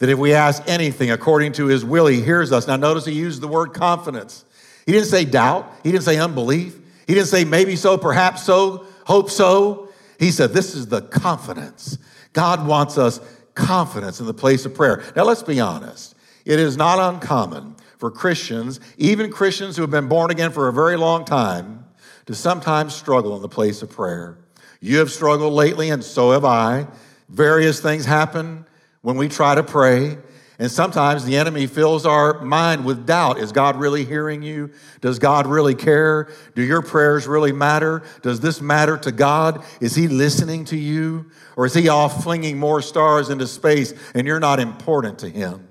that 0.00 0.08
if 0.08 0.18
we 0.18 0.32
ask 0.32 0.62
anything 0.66 1.10
according 1.10 1.52
to 1.52 1.66
his 1.66 1.84
will, 1.84 2.06
he 2.06 2.20
hears 2.20 2.52
us. 2.52 2.66
Now, 2.66 2.76
notice 2.76 3.04
he 3.04 3.12
used 3.12 3.40
the 3.40 3.48
word 3.48 3.72
confidence. 3.74 4.44
He 4.86 4.92
didn't 4.92 5.08
say 5.08 5.24
doubt, 5.24 5.70
he 5.84 5.92
didn't 5.92 6.04
say 6.04 6.18
unbelief, 6.18 6.76
he 7.06 7.14
didn't 7.14 7.28
say 7.28 7.44
maybe 7.44 7.76
so, 7.76 7.96
perhaps 7.96 8.42
so, 8.42 8.86
hope 9.04 9.30
so. 9.30 9.88
He 10.18 10.30
said, 10.30 10.52
This 10.52 10.74
is 10.74 10.86
the 10.86 11.02
confidence. 11.02 11.98
God 12.32 12.66
wants 12.66 12.98
us 12.98 13.20
confidence 13.54 14.20
in 14.20 14.26
the 14.26 14.34
place 14.34 14.64
of 14.64 14.74
prayer. 14.74 15.02
Now, 15.14 15.24
let's 15.24 15.42
be 15.42 15.60
honest. 15.60 16.14
It 16.46 16.58
is 16.58 16.76
not 16.76 17.14
uncommon 17.14 17.76
for 17.98 18.10
Christians, 18.10 18.80
even 18.96 19.30
Christians 19.30 19.76
who 19.76 19.82
have 19.82 19.90
been 19.90 20.08
born 20.08 20.30
again 20.30 20.50
for 20.50 20.68
a 20.68 20.72
very 20.72 20.96
long 20.96 21.26
time, 21.26 21.84
to 22.24 22.34
sometimes 22.34 22.94
struggle 22.94 23.36
in 23.36 23.42
the 23.42 23.48
place 23.48 23.82
of 23.82 23.90
prayer. 23.90 24.38
You 24.80 24.98
have 24.98 25.10
struggled 25.10 25.52
lately, 25.52 25.90
and 25.90 26.02
so 26.02 26.30
have 26.30 26.44
I. 26.44 26.86
Various 27.28 27.80
things 27.80 28.06
happen 28.06 28.64
when 29.02 29.16
we 29.16 29.28
try 29.28 29.54
to 29.54 29.62
pray. 29.62 30.18
And 30.58 30.70
sometimes 30.70 31.24
the 31.24 31.38
enemy 31.38 31.66
fills 31.66 32.04
our 32.04 32.42
mind 32.42 32.84
with 32.84 33.06
doubt. 33.06 33.38
Is 33.38 33.50
God 33.50 33.76
really 33.76 34.04
hearing 34.04 34.42
you? 34.42 34.70
Does 35.00 35.18
God 35.18 35.46
really 35.46 35.74
care? 35.74 36.28
Do 36.54 36.62
your 36.62 36.82
prayers 36.82 37.26
really 37.26 37.52
matter? 37.52 38.02
Does 38.20 38.40
this 38.40 38.60
matter 38.60 38.98
to 38.98 39.10
God? 39.10 39.64
Is 39.80 39.94
He 39.94 40.06
listening 40.06 40.66
to 40.66 40.76
you? 40.76 41.30
Or 41.56 41.64
is 41.64 41.72
He 41.72 41.88
off 41.88 42.22
flinging 42.22 42.58
more 42.58 42.82
stars 42.82 43.30
into 43.30 43.46
space 43.46 43.94
and 44.14 44.26
you're 44.26 44.38
not 44.38 44.60
important 44.60 45.20
to 45.20 45.30
Him? 45.30 45.66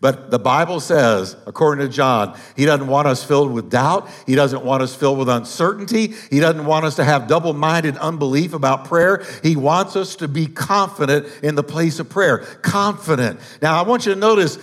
But 0.00 0.30
the 0.30 0.38
Bible 0.38 0.80
says, 0.80 1.36
according 1.46 1.86
to 1.86 1.92
John, 1.92 2.38
he 2.56 2.64
doesn't 2.64 2.86
want 2.86 3.06
us 3.06 3.22
filled 3.22 3.52
with 3.52 3.68
doubt. 3.68 4.08
He 4.26 4.34
doesn't 4.34 4.64
want 4.64 4.82
us 4.82 4.94
filled 4.94 5.18
with 5.18 5.28
uncertainty. 5.28 6.14
He 6.30 6.40
doesn't 6.40 6.64
want 6.64 6.86
us 6.86 6.96
to 6.96 7.04
have 7.04 7.26
double 7.26 7.52
minded 7.52 7.98
unbelief 7.98 8.54
about 8.54 8.86
prayer. 8.86 9.22
He 9.42 9.56
wants 9.56 9.96
us 9.96 10.16
to 10.16 10.28
be 10.28 10.46
confident 10.46 11.26
in 11.42 11.54
the 11.54 11.62
place 11.62 12.00
of 12.00 12.08
prayer. 12.08 12.38
Confident. 12.62 13.40
Now, 13.60 13.78
I 13.78 13.86
want 13.86 14.06
you 14.06 14.14
to 14.14 14.18
notice 14.18 14.58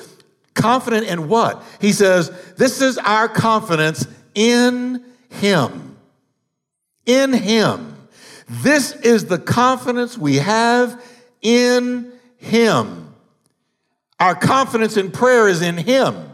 confident 0.55 1.05
in 1.05 1.27
what? 1.27 1.63
He 1.79 1.91
says, 1.91 2.31
This 2.55 2.81
is 2.81 2.97
our 2.97 3.29
confidence 3.29 4.07
in 4.33 5.05
Him. 5.29 5.97
In 7.05 7.31
Him. 7.31 7.95
This 8.49 8.91
is 8.91 9.25
the 9.25 9.37
confidence 9.37 10.17
we 10.17 10.37
have 10.37 10.99
in 11.43 12.11
Him. 12.37 13.06
Our 14.19 14.35
confidence 14.35 14.97
in 14.97 15.11
prayer 15.11 15.47
is 15.47 15.61
in 15.61 15.77
Him. 15.77 16.31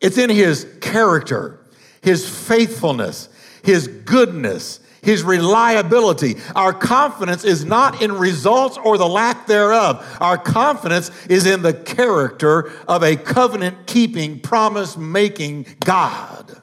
It's 0.00 0.18
in 0.18 0.30
His 0.30 0.66
character, 0.80 1.60
His 2.00 2.28
faithfulness, 2.28 3.28
His 3.62 3.86
goodness, 3.88 4.80
His 5.02 5.22
reliability. 5.22 6.36
Our 6.56 6.72
confidence 6.72 7.44
is 7.44 7.64
not 7.64 8.00
in 8.00 8.12
results 8.12 8.78
or 8.78 8.96
the 8.96 9.08
lack 9.08 9.46
thereof. 9.46 10.04
Our 10.20 10.38
confidence 10.38 11.10
is 11.26 11.46
in 11.46 11.62
the 11.62 11.74
character 11.74 12.72
of 12.88 13.02
a 13.02 13.16
covenant 13.16 13.86
keeping, 13.86 14.40
promise 14.40 14.96
making 14.96 15.66
God. 15.84 16.60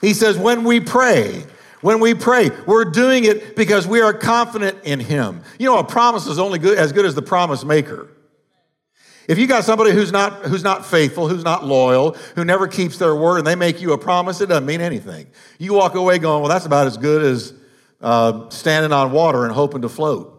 He 0.00 0.14
says, 0.14 0.38
when 0.38 0.64
we 0.64 0.80
pray, 0.80 1.44
when 1.80 2.00
we 2.00 2.14
pray, 2.14 2.50
we're 2.66 2.84
doing 2.84 3.24
it 3.24 3.56
because 3.56 3.86
we 3.86 4.00
are 4.00 4.12
confident 4.12 4.84
in 4.84 5.00
Him. 5.00 5.42
You 5.58 5.66
know, 5.66 5.78
a 5.78 5.84
promise 5.84 6.26
is 6.26 6.38
only 6.38 6.58
good, 6.58 6.78
as 6.78 6.92
good 6.92 7.06
as 7.06 7.14
the 7.14 7.22
promise 7.22 7.64
maker. 7.64 8.08
If 9.28 9.38
you 9.38 9.46
got 9.46 9.64
somebody 9.64 9.92
who's 9.92 10.10
not, 10.10 10.44
who's 10.46 10.64
not 10.64 10.84
faithful, 10.84 11.28
who's 11.28 11.44
not 11.44 11.64
loyal, 11.64 12.16
who 12.34 12.44
never 12.44 12.66
keeps 12.66 12.98
their 12.98 13.14
word, 13.14 13.38
and 13.38 13.46
they 13.46 13.54
make 13.54 13.80
you 13.80 13.92
a 13.92 13.98
promise, 13.98 14.40
it 14.40 14.46
doesn't 14.46 14.66
mean 14.66 14.80
anything. 14.80 15.28
You 15.58 15.74
walk 15.74 15.94
away 15.94 16.18
going, 16.18 16.42
well, 16.42 16.48
that's 16.48 16.66
about 16.66 16.86
as 16.86 16.96
good 16.96 17.22
as 17.22 17.54
uh, 18.00 18.48
standing 18.50 18.92
on 18.92 19.12
water 19.12 19.44
and 19.44 19.54
hoping 19.54 19.82
to 19.82 19.88
float. 19.88 20.36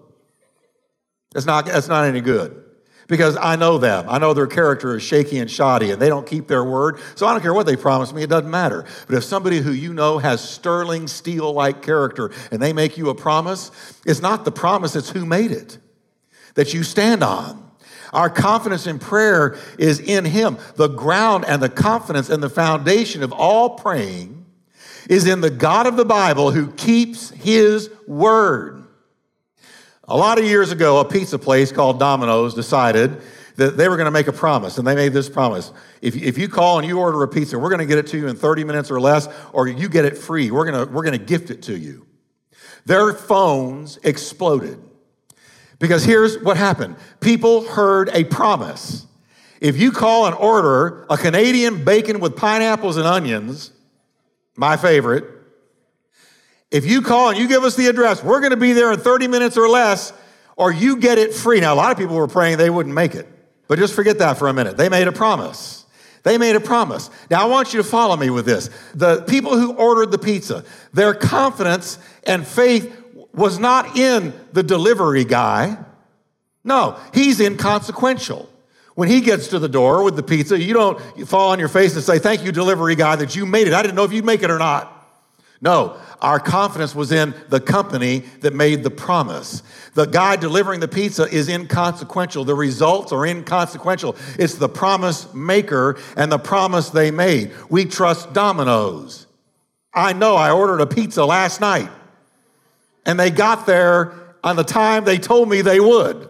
That's 1.32 1.46
not, 1.46 1.66
that's 1.66 1.88
not 1.88 2.06
any 2.06 2.22
good. 2.22 2.62
Because 3.08 3.38
I 3.38 3.56
know 3.56 3.78
them. 3.78 4.06
I 4.08 4.18
know 4.18 4.34
their 4.34 4.48
character 4.48 4.96
is 4.96 5.04
shaky 5.04 5.40
and 5.40 5.50
shoddy 5.50 5.92
and 5.92 6.02
they 6.02 6.10
don't 6.10 6.26
keep 6.26 6.48
their 6.48 6.64
word. 6.64 7.00
So 7.16 7.28
I 7.28 7.34
don't 7.34 7.42
care 7.42 7.54
what 7.54 7.66
they 7.66 7.76
promise 7.76 8.14
me, 8.14 8.24
it 8.24 8.30
doesn't 8.30 8.50
matter. 8.50 8.86
But 9.08 9.16
if 9.16 9.24
somebody 9.24 9.60
who 9.60 9.72
you 9.72 9.94
know 9.94 10.18
has 10.18 10.48
sterling 10.48 11.08
steel 11.08 11.54
like 11.54 11.82
character 11.82 12.32
and 12.52 12.62
they 12.62 12.74
make 12.74 12.98
you 12.98 13.10
a 13.10 13.16
promise, 13.16 13.72
it's 14.06 14.22
not 14.22 14.46
the 14.46 14.52
promise, 14.52 14.96
it's 14.96 15.10
who 15.10 15.26
made 15.26 15.52
it 15.52 15.78
that 16.56 16.74
you 16.74 16.84
stand 16.84 17.24
on. 17.24 17.72
Our 18.14 18.30
confidence 18.30 18.88
in 18.88 19.00
prayer 19.00 19.58
is 19.80 20.00
in 20.00 20.26
Him. 20.26 20.58
The 20.76 20.90
ground 20.90 21.46
and 21.48 21.62
the 21.62 21.70
confidence 21.70 22.30
and 22.30 22.44
the 22.44 22.50
foundation 22.50 23.24
of 23.24 23.32
all 23.32 23.72
praying 23.72 24.46
is 25.10 25.26
in 25.26 25.42
the 25.42 25.50
God 25.50 25.88
of 25.88 25.96
the 25.96 26.06
Bible 26.06 26.52
who 26.52 26.72
keeps 26.72 27.30
His 27.30 27.90
word. 28.08 28.81
A 30.12 30.18
lot 30.18 30.38
of 30.38 30.44
years 30.44 30.74
ago, 30.74 31.00
a 31.00 31.06
pizza 31.06 31.40
place 31.40 31.72
called 31.72 31.98
Domino's 31.98 32.54
decided 32.54 33.22
that 33.56 33.78
they 33.78 33.88
were 33.88 33.96
going 33.96 34.08
to 34.08 34.12
make 34.12 34.28
a 34.28 34.34
promise, 34.34 34.78
and 34.78 34.86
they 34.86 34.94
made 34.94 35.14
this 35.14 35.30
promise. 35.30 35.72
If, 36.02 36.18
if 36.18 36.38
you 36.38 36.50
call 36.50 36.80
and 36.80 36.86
you 36.86 37.00
order 37.00 37.24
a 37.24 37.30
pizza, 37.30 37.58
we're 37.58 37.70
going 37.70 37.80
to 37.80 37.86
get 37.86 37.98
it 37.98 38.08
to 38.08 38.18
you 38.18 38.28
in 38.28 38.36
30 38.36 38.66
minutes 38.66 38.92
or 38.92 39.00
less, 39.00 39.30
or 39.54 39.70
you 39.70 39.88
get 39.88 40.04
it 40.04 40.18
free. 40.18 40.52
We're 40.52 40.70
going 40.70 40.86
to, 40.86 40.94
we're 40.94 41.04
going 41.04 41.18
to 41.18 41.26
gift 41.26 41.50
it 41.50 41.62
to 41.64 41.78
you. 41.78 42.06
Their 42.86 43.14
phones 43.14 44.00
exploded. 44.04 44.84
Because 45.80 46.04
here's 46.04 46.38
what 46.40 46.58
happened 46.58 46.98
people 47.22 47.64
heard 47.64 48.10
a 48.10 48.26
promise. 48.26 49.08
If 49.62 49.78
you 49.78 49.94
call 49.94 50.26
and 50.26 50.36
order 50.36 51.06
a 51.10 51.16
Canadian 51.16 51.86
bacon 51.86 52.20
with 52.20 52.36
pineapples 52.36 52.98
and 52.98 53.08
onions, 53.08 53.72
my 54.58 54.76
favorite, 54.76 55.41
if 56.72 56.86
you 56.86 57.02
call 57.02 57.30
and 57.30 57.38
you 57.38 57.48
give 57.48 57.64
us 57.64 57.76
the 57.76 57.88
address, 57.88 58.24
we're 58.24 58.40
going 58.40 58.52
to 58.52 58.58
be 58.58 58.74
there 58.74 58.92
in 58.92 59.00
30 59.00 59.28
minutes 59.28 59.58
or 59.58 59.68
less, 59.68 60.14
or 60.56 60.72
you 60.72 60.98
get 60.98 61.18
it 61.18 61.34
free. 61.34 61.60
Now, 61.60 61.74
a 61.74 61.76
lot 61.76 61.92
of 61.92 61.98
people 61.98 62.16
were 62.16 62.28
praying 62.28 62.58
they 62.58 62.70
wouldn't 62.70 62.96
make 62.96 63.14
it, 63.14 63.28
but 63.68 63.78
just 63.78 63.94
forget 63.94 64.20
that 64.20 64.38
for 64.38 64.48
a 64.48 64.54
minute. 64.54 64.78
They 64.78 64.90
made 64.90 65.08
a 65.08 65.12
promise. 65.12 65.86
They 66.24 66.38
made 66.38 66.56
a 66.56 66.60
promise. 66.60 67.10
Now, 67.30 67.42
I 67.42 67.46
want 67.46 67.74
you 67.74 67.82
to 67.82 67.88
follow 67.88 68.16
me 68.16 68.30
with 68.30 68.46
this. 68.46 68.70
The 68.94 69.24
people 69.24 69.58
who 69.58 69.74
ordered 69.74 70.12
the 70.12 70.18
pizza, 70.18 70.64
their 70.94 71.14
confidence 71.14 71.98
and 72.24 72.48
faith 72.48 72.96
was 73.34 73.60
not 73.60 73.98
in 73.98 74.34
the 74.54 74.64
delivery 74.64 75.26
guy. 75.26 75.78
No, 76.64 77.00
he's 77.14 77.40
inconsequential. 77.40 78.48
When 78.94 79.08
he 79.08 79.22
gets 79.22 79.48
to 79.48 79.60
the 79.60 79.70
door 79.70 80.04
with 80.04 80.16
the 80.16 80.24
pizza, 80.24 80.60
you 80.60 80.74
don't 80.74 81.00
fall 81.28 81.52
on 81.52 81.60
your 81.60 81.70
face 81.70 81.96
and 81.96 82.04
say, 82.04 82.20
Thank 82.20 82.44
you, 82.44 82.52
delivery 82.52 82.96
guy, 82.96 83.16
that 83.16 83.36
you 83.36 83.46
made 83.46 83.68
it. 83.68 83.74
I 83.74 83.82
didn't 83.82 83.96
know 83.96 84.04
if 84.04 84.14
you'd 84.14 84.26
make 84.26 84.44
it 84.44 84.52
or 84.52 84.60
not. 84.60 84.98
No, 85.62 86.00
our 86.22 86.40
confidence 86.40 86.94
was 86.94 87.12
in 87.12 87.34
the 87.50 87.60
company 87.60 88.20
that 88.42 88.54
made 88.54 88.84
the 88.84 88.92
promise. 88.92 89.64
The 89.96 90.06
guy 90.06 90.36
delivering 90.36 90.80
the 90.80 90.88
pizza 90.88 91.24
is 91.24 91.50
inconsequential. 91.50 92.46
The 92.46 92.56
results 92.56 93.12
are 93.12 93.26
inconsequential. 93.26 94.16
It's 94.38 94.56
the 94.56 94.70
promise 94.70 95.34
maker 95.34 96.00
and 96.16 96.32
the 96.32 96.38
promise 96.38 96.90
they 96.90 97.10
made. 97.10 97.52
We 97.70 97.86
trust 97.86 98.34
Domino's. 98.34 99.26
I 99.94 100.14
know 100.14 100.36
I 100.36 100.52
ordered 100.52 100.82
a 100.82 100.88
pizza 100.88 101.26
last 101.26 101.60
night 101.60 101.90
and 103.06 103.20
they 103.20 103.32
got 103.32 103.66
there 103.66 104.14
on 104.44 104.56
the 104.56 104.64
time 104.64 105.04
they 105.04 105.18
told 105.18 105.50
me 105.50 105.62
they 105.62 105.80
would. 105.80 106.30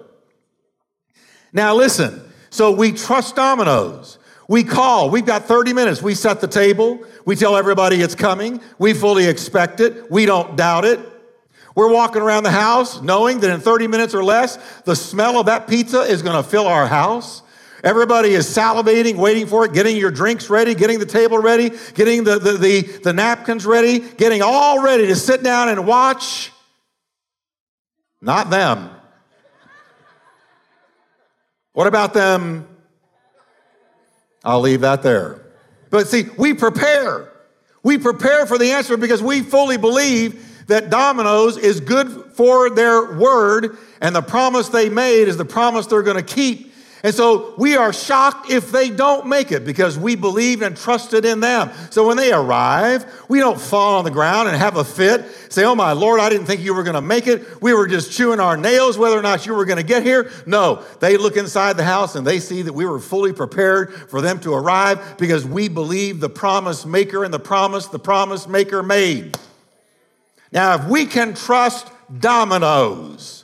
Now, 1.53 1.75
listen. 1.75 2.21
So 2.49 2.71
we 2.71 2.91
trust 2.91 3.35
Domino's. 3.35 4.17
We 4.51 4.65
call, 4.65 5.09
we've 5.09 5.25
got 5.25 5.45
30 5.45 5.71
minutes. 5.71 6.01
We 6.01 6.13
set 6.13 6.41
the 6.41 6.47
table. 6.47 6.99
We 7.23 7.37
tell 7.37 7.55
everybody 7.55 8.01
it's 8.01 8.15
coming. 8.15 8.59
We 8.77 8.93
fully 8.93 9.27
expect 9.27 9.79
it. 9.79 10.11
We 10.11 10.25
don't 10.25 10.57
doubt 10.57 10.83
it. 10.83 10.99
We're 11.73 11.89
walking 11.89 12.21
around 12.21 12.43
the 12.43 12.51
house 12.51 13.01
knowing 13.01 13.39
that 13.39 13.49
in 13.49 13.61
30 13.61 13.87
minutes 13.87 14.13
or 14.13 14.25
less, 14.25 14.57
the 14.81 14.93
smell 14.93 15.39
of 15.39 15.45
that 15.45 15.69
pizza 15.69 16.01
is 16.01 16.21
going 16.21 16.35
to 16.35 16.43
fill 16.43 16.67
our 16.67 16.85
house. 16.85 17.43
Everybody 17.81 18.31
is 18.31 18.45
salivating, 18.45 19.15
waiting 19.15 19.47
for 19.47 19.63
it, 19.63 19.71
getting 19.71 19.95
your 19.95 20.11
drinks 20.11 20.49
ready, 20.49 20.75
getting 20.75 20.99
the 20.99 21.05
table 21.05 21.37
ready, 21.37 21.71
getting 21.93 22.25
the, 22.25 22.37
the, 22.37 22.57
the, 22.57 22.81
the 23.03 23.13
napkins 23.13 23.65
ready, 23.65 23.99
getting 23.99 24.41
all 24.41 24.83
ready 24.83 25.07
to 25.07 25.15
sit 25.15 25.43
down 25.43 25.69
and 25.69 25.87
watch 25.87 26.51
not 28.19 28.49
them. 28.49 28.89
What 31.71 31.87
about 31.87 32.13
them? 32.13 32.67
I'll 34.43 34.61
leave 34.61 34.81
that 34.81 35.03
there. 35.03 35.41
But 35.89 36.07
see, 36.07 36.25
we 36.37 36.53
prepare. 36.53 37.31
We 37.83 37.97
prepare 37.97 38.45
for 38.45 38.57
the 38.57 38.71
answer 38.71 38.97
because 38.97 39.21
we 39.21 39.41
fully 39.41 39.77
believe 39.77 40.65
that 40.67 40.89
Domino's 40.89 41.57
is 41.57 41.79
good 41.79 42.31
for 42.33 42.69
their 42.69 43.13
word, 43.13 43.77
and 43.99 44.15
the 44.15 44.21
promise 44.21 44.69
they 44.69 44.89
made 44.89 45.27
is 45.27 45.37
the 45.37 45.45
promise 45.45 45.87
they're 45.87 46.03
going 46.03 46.23
to 46.23 46.35
keep. 46.35 46.70
And 47.03 47.15
so 47.15 47.55
we 47.57 47.75
are 47.75 47.91
shocked 47.91 48.51
if 48.51 48.71
they 48.71 48.89
don't 48.89 49.25
make 49.25 49.51
it 49.51 49.65
because 49.65 49.97
we 49.97 50.15
believed 50.15 50.61
and 50.61 50.77
trusted 50.77 51.25
in 51.25 51.39
them. 51.39 51.71
So 51.89 52.05
when 52.05 52.15
they 52.15 52.31
arrive, 52.31 53.05
we 53.27 53.39
don't 53.39 53.59
fall 53.59 53.97
on 53.97 54.03
the 54.03 54.11
ground 54.11 54.49
and 54.49 54.57
have 54.57 54.77
a 54.77 54.83
fit, 54.83 55.25
say, 55.49 55.63
Oh 55.63 55.73
my 55.73 55.93
Lord, 55.93 56.19
I 56.19 56.29
didn't 56.29 56.45
think 56.45 56.61
you 56.61 56.75
were 56.75 56.83
going 56.83 56.95
to 56.95 57.01
make 57.01 57.25
it. 57.25 57.61
We 57.61 57.73
were 57.73 57.87
just 57.87 58.11
chewing 58.11 58.39
our 58.39 58.55
nails 58.55 58.99
whether 58.99 59.17
or 59.17 59.23
not 59.23 59.47
you 59.47 59.55
were 59.55 59.65
going 59.65 59.77
to 59.77 59.83
get 59.83 60.03
here. 60.03 60.31
No, 60.45 60.83
they 60.99 61.17
look 61.17 61.37
inside 61.37 61.75
the 61.75 61.83
house 61.83 62.15
and 62.15 62.25
they 62.25 62.39
see 62.39 62.61
that 62.61 62.73
we 62.73 62.85
were 62.85 62.99
fully 62.99 63.33
prepared 63.33 63.93
for 64.09 64.21
them 64.21 64.39
to 64.41 64.53
arrive 64.53 65.17
because 65.17 65.43
we 65.43 65.69
believe 65.69 66.19
the 66.19 66.29
promise 66.29 66.85
maker 66.85 67.23
and 67.23 67.33
the 67.33 67.39
promise 67.39 67.87
the 67.87 67.99
promise 67.99 68.47
maker 68.47 68.83
made. 68.83 69.37
Now, 70.51 70.75
if 70.75 70.85
we 70.85 71.05
can 71.05 71.33
trust 71.33 71.87
Domino's, 72.19 73.40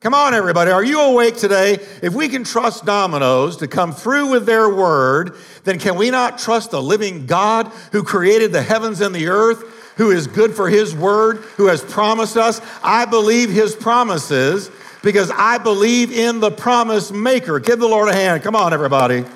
Come 0.00 0.14
on, 0.14 0.32
everybody. 0.32 0.70
Are 0.70 0.82
you 0.82 0.98
awake 0.98 1.36
today? 1.36 1.74
If 2.00 2.14
we 2.14 2.30
can 2.30 2.42
trust 2.42 2.86
Domino's 2.86 3.58
to 3.58 3.68
come 3.68 3.92
through 3.92 4.30
with 4.30 4.46
their 4.46 4.66
word, 4.66 5.36
then 5.64 5.78
can 5.78 5.96
we 5.96 6.10
not 6.10 6.38
trust 6.38 6.70
the 6.70 6.80
living 6.80 7.26
God 7.26 7.66
who 7.92 8.02
created 8.02 8.50
the 8.50 8.62
heavens 8.62 9.02
and 9.02 9.14
the 9.14 9.26
earth, 9.26 9.62
who 9.98 10.10
is 10.10 10.26
good 10.26 10.54
for 10.54 10.70
his 10.70 10.96
word, 10.96 11.36
who 11.58 11.66
has 11.66 11.82
promised 11.82 12.38
us? 12.38 12.62
I 12.82 13.04
believe 13.04 13.50
his 13.50 13.76
promises 13.76 14.70
because 15.02 15.30
I 15.32 15.58
believe 15.58 16.10
in 16.10 16.40
the 16.40 16.50
promise 16.50 17.12
maker. 17.12 17.60
Give 17.60 17.78
the 17.78 17.86
Lord 17.86 18.08
a 18.08 18.14
hand. 18.14 18.42
Come 18.42 18.56
on, 18.56 18.72
everybody. 18.72 19.26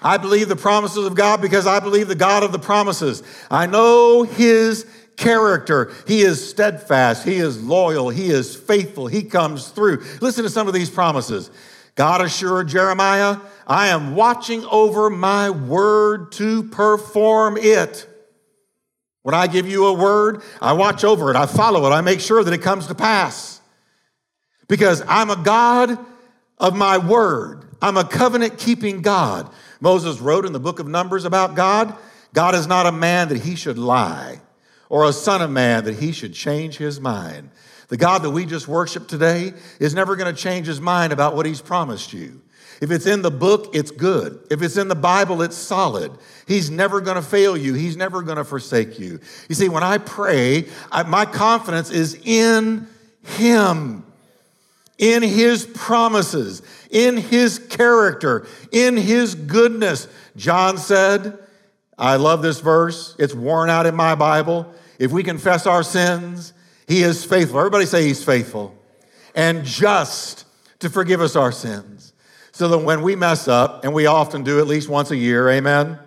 I 0.00 0.16
believe 0.16 0.48
the 0.48 0.54
promises 0.54 1.04
of 1.04 1.16
God 1.16 1.42
because 1.42 1.66
I 1.66 1.80
believe 1.80 2.06
the 2.06 2.14
God 2.14 2.44
of 2.44 2.52
the 2.52 2.58
promises. 2.60 3.24
I 3.50 3.66
know 3.66 4.22
his 4.22 4.86
character. 5.16 5.92
He 6.06 6.22
is 6.22 6.48
steadfast. 6.48 7.24
He 7.24 7.36
is 7.36 7.62
loyal. 7.62 8.08
He 8.08 8.30
is 8.30 8.54
faithful. 8.54 9.06
He 9.06 9.22
comes 9.22 9.68
through. 9.68 10.04
Listen 10.20 10.44
to 10.44 10.50
some 10.50 10.68
of 10.68 10.74
these 10.74 10.90
promises. 10.90 11.50
God 11.94 12.20
assured 12.20 12.68
Jeremiah, 12.68 13.38
I 13.66 13.88
am 13.88 14.16
watching 14.16 14.64
over 14.64 15.08
my 15.10 15.50
word 15.50 16.32
to 16.32 16.64
perform 16.64 17.56
it. 17.56 18.08
When 19.22 19.34
I 19.34 19.46
give 19.46 19.66
you 19.68 19.86
a 19.86 19.92
word, 19.92 20.42
I 20.60 20.72
watch 20.72 21.04
over 21.04 21.30
it, 21.30 21.36
I 21.36 21.46
follow 21.46 21.86
it, 21.86 21.94
I 21.94 22.00
make 22.00 22.20
sure 22.20 22.42
that 22.44 22.52
it 22.52 22.62
comes 22.62 22.88
to 22.88 22.94
pass. 22.94 23.60
Because 24.68 25.02
I'm 25.06 25.30
a 25.30 25.36
God 25.36 25.98
of 26.58 26.74
my 26.74 26.98
word, 26.98 27.64
I'm 27.80 27.96
a 27.96 28.04
covenant 28.04 28.58
keeping 28.58 29.00
God. 29.00 29.50
Moses 29.80 30.20
wrote 30.20 30.44
in 30.44 30.52
the 30.52 30.60
book 30.60 30.78
of 30.78 30.88
Numbers 30.88 31.24
about 31.24 31.54
God 31.54 31.96
God 32.34 32.56
is 32.56 32.66
not 32.66 32.84
a 32.84 32.92
man 32.92 33.28
that 33.28 33.42
he 33.42 33.54
should 33.54 33.78
lie 33.78 34.40
or 34.94 35.06
a 35.06 35.12
son 35.12 35.42
of 35.42 35.50
man 35.50 35.82
that 35.82 35.96
he 35.96 36.12
should 36.12 36.32
change 36.32 36.76
his 36.76 37.00
mind. 37.00 37.50
The 37.88 37.96
God 37.96 38.22
that 38.22 38.30
we 38.30 38.46
just 38.46 38.68
worship 38.68 39.08
today 39.08 39.52
is 39.80 39.92
never 39.92 40.14
going 40.14 40.32
to 40.32 40.40
change 40.40 40.68
his 40.68 40.80
mind 40.80 41.12
about 41.12 41.34
what 41.34 41.46
he's 41.46 41.60
promised 41.60 42.12
you. 42.12 42.40
If 42.80 42.92
it's 42.92 43.04
in 43.04 43.20
the 43.20 43.30
book, 43.32 43.74
it's 43.74 43.90
good. 43.90 44.38
If 44.52 44.62
it's 44.62 44.76
in 44.76 44.86
the 44.86 44.94
Bible, 44.94 45.42
it's 45.42 45.56
solid. 45.56 46.12
He's 46.46 46.70
never 46.70 47.00
going 47.00 47.16
to 47.16 47.22
fail 47.22 47.56
you. 47.56 47.74
He's 47.74 47.96
never 47.96 48.22
going 48.22 48.36
to 48.36 48.44
forsake 48.44 49.00
you. 49.00 49.18
You 49.48 49.56
see, 49.56 49.68
when 49.68 49.82
I 49.82 49.98
pray, 49.98 50.68
I, 50.92 51.02
my 51.02 51.24
confidence 51.24 51.90
is 51.90 52.14
in 52.22 52.86
him, 53.24 54.06
in 54.98 55.24
his 55.24 55.66
promises, 55.66 56.62
in 56.92 57.16
his 57.16 57.58
character, 57.58 58.46
in 58.70 58.96
his 58.96 59.34
goodness. 59.34 60.06
John 60.36 60.78
said, 60.78 61.36
I 61.98 62.14
love 62.14 62.42
this 62.42 62.60
verse. 62.60 63.16
It's 63.18 63.34
worn 63.34 63.70
out 63.70 63.86
in 63.86 63.96
my 63.96 64.14
Bible. 64.14 64.72
If 64.98 65.10
we 65.10 65.22
confess 65.22 65.66
our 65.66 65.82
sins, 65.82 66.52
he 66.86 67.02
is 67.02 67.24
faithful. 67.24 67.58
Everybody 67.58 67.86
say 67.86 68.06
he's 68.06 68.24
faithful 68.24 68.76
and 69.34 69.64
just 69.64 70.46
to 70.80 70.88
forgive 70.88 71.20
us 71.20 71.36
our 71.36 71.52
sins. 71.52 72.12
So 72.52 72.68
that 72.68 72.78
when 72.78 73.02
we 73.02 73.16
mess 73.16 73.48
up, 73.48 73.82
and 73.82 73.92
we 73.92 74.06
often 74.06 74.44
do 74.44 74.60
at 74.60 74.68
least 74.68 74.88
once 74.88 75.10
a 75.10 75.16
year, 75.16 75.48
amen? 75.50 75.98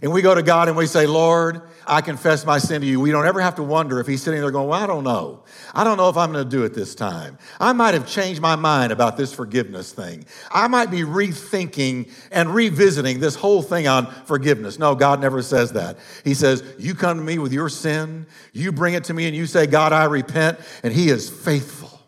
And 0.00 0.10
we 0.10 0.22
go 0.22 0.34
to 0.34 0.42
God 0.42 0.68
and 0.68 0.76
we 0.76 0.86
say, 0.86 1.06
Lord, 1.06 1.67
I 1.88 2.02
confess 2.02 2.44
my 2.44 2.58
sin 2.58 2.82
to 2.82 2.86
you, 2.86 3.00
we 3.00 3.10
don't 3.10 3.26
ever 3.26 3.40
have 3.40 3.54
to 3.56 3.62
wonder 3.62 3.98
if 3.98 4.06
he's 4.06 4.22
sitting 4.22 4.40
there 4.40 4.50
going, 4.50 4.68
Well, 4.68 4.82
I 4.82 4.86
don't 4.86 5.04
know. 5.04 5.42
I 5.74 5.84
don't 5.84 5.96
know 5.96 6.08
if 6.08 6.16
I'm 6.16 6.32
going 6.32 6.44
to 6.44 6.50
do 6.50 6.64
it 6.64 6.74
this 6.74 6.94
time. 6.94 7.38
I 7.58 7.72
might 7.72 7.94
have 7.94 8.06
changed 8.06 8.40
my 8.40 8.56
mind 8.56 8.92
about 8.92 9.16
this 9.16 9.32
forgiveness 9.32 9.92
thing. 9.92 10.26
I 10.50 10.68
might 10.68 10.90
be 10.90 11.00
rethinking 11.00 12.10
and 12.30 12.54
revisiting 12.54 13.20
this 13.20 13.34
whole 13.34 13.62
thing 13.62 13.88
on 13.88 14.06
forgiveness. 14.26 14.78
No, 14.78 14.94
God 14.94 15.20
never 15.20 15.42
says 15.42 15.72
that. 15.72 15.98
He 16.24 16.34
says, 16.34 16.62
You 16.78 16.94
come 16.94 17.18
to 17.18 17.24
me 17.24 17.38
with 17.38 17.52
your 17.52 17.68
sin, 17.68 18.26
you 18.52 18.70
bring 18.70 18.94
it 18.94 19.04
to 19.04 19.14
me, 19.14 19.26
and 19.26 19.34
you 19.34 19.46
say, 19.46 19.66
God, 19.66 19.92
I 19.92 20.04
repent, 20.04 20.60
and 20.82 20.92
he 20.92 21.08
is 21.08 21.30
faithful. 21.30 22.00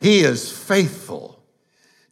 He 0.00 0.20
is 0.20 0.50
faithful 0.50 1.40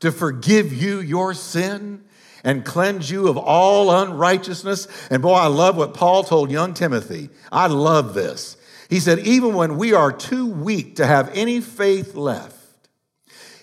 to 0.00 0.12
forgive 0.12 0.72
you 0.72 1.00
your 1.00 1.34
sin 1.34 2.04
and 2.44 2.64
cleanse 2.64 3.10
you 3.10 3.28
of 3.28 3.36
all 3.36 3.90
unrighteousness. 3.90 4.86
And 5.10 5.22
boy, 5.22 5.34
I 5.34 5.46
love 5.46 5.76
what 5.76 5.94
Paul 5.94 6.24
told 6.24 6.50
young 6.50 6.74
Timothy. 6.74 7.30
I 7.50 7.66
love 7.66 8.14
this. 8.14 8.56
He 8.88 9.00
said, 9.00 9.18
even 9.20 9.54
when 9.54 9.76
we 9.76 9.92
are 9.92 10.12
too 10.12 10.46
weak 10.46 10.96
to 10.96 11.06
have 11.06 11.30
any 11.34 11.60
faith 11.60 12.14
left, 12.14 12.56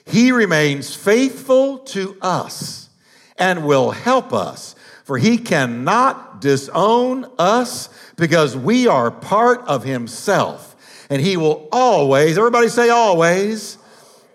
he 0.06 0.32
remains 0.32 0.96
faithful 0.96 1.80
to 1.80 2.16
us 2.22 2.90
and 3.38 3.66
will 3.66 3.92
help 3.92 4.34
us, 4.34 4.76
for 5.04 5.18
he 5.18 5.38
cannot 5.38 6.42
disown 6.42 7.26
us 7.40 7.90
because 8.16 8.56
we 8.56 8.88
are 8.88 9.10
part 9.10 9.62
of 9.68 9.84
himself. 9.84 10.76
And 11.10 11.22
he 11.22 11.38
will 11.38 11.68
always, 11.72 12.38
everybody 12.38 12.70
say 12.70 12.90
always, 12.90 13.78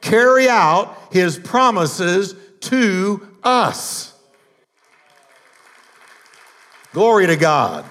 carry 0.00 0.48
out 0.48 0.96
his 1.12 1.38
promises 1.38 2.34
to 2.60 3.26
us. 3.42 4.09
Glory 6.92 7.26
to 7.28 7.36
God. 7.36 7.84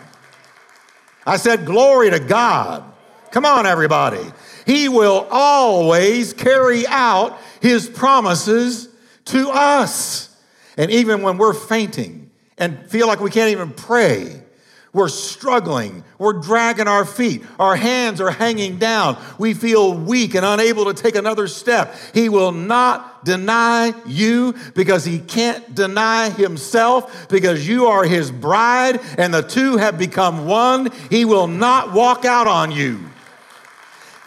I 1.26 1.38
said, 1.38 1.66
Glory 1.66 2.10
to 2.10 2.20
God. 2.20 2.84
Come 3.32 3.46
on, 3.46 3.66
everybody. 3.66 4.24
He 4.66 4.90
will 4.90 5.28
always 5.30 6.34
carry 6.34 6.86
out 6.88 7.40
his 7.62 7.88
promises 7.88 8.90
to 9.26 9.50
us. 9.50 10.36
And 10.78 10.92
even 10.92 11.22
when 11.22 11.38
we're 11.38 11.54
fainting 11.54 12.32
and 12.58 12.90
feel 12.90 13.08
like 13.08 13.20
we 13.20 13.30
can't 13.30 13.52
even 13.52 13.72
pray, 13.72 14.44
we're 14.92 15.10
struggling. 15.10 16.04
We're 16.18 16.34
dragging 16.34 16.88
our 16.88 17.06
feet. 17.06 17.44
Our 17.60 17.76
hands 17.76 18.20
are 18.20 18.32
hanging 18.32 18.80
down. 18.80 19.22
We 19.38 19.54
feel 19.54 19.94
weak 19.94 20.34
and 20.34 20.44
unable 20.44 20.86
to 20.86 20.94
take 21.00 21.16
another 21.16 21.48
step. 21.48 21.96
He 22.14 22.28
will 22.28 22.52
not 22.52 23.24
deny 23.24 23.94
you 24.08 24.56
because 24.74 25.06
he 25.06 25.20
can't 25.20 25.76
deny 25.76 26.32
himself 26.32 27.30
because 27.30 27.68
you 27.68 27.86
are 27.86 28.04
his 28.04 28.32
bride 28.32 29.00
and 29.20 29.32
the 29.32 29.44
two 29.44 29.78
have 29.78 30.00
become 30.00 30.48
one. 30.48 30.90
He 31.12 31.24
will 31.24 31.48
not 31.48 31.94
walk 31.94 32.26
out 32.26 32.48
on 32.48 32.72
you. 32.72 33.00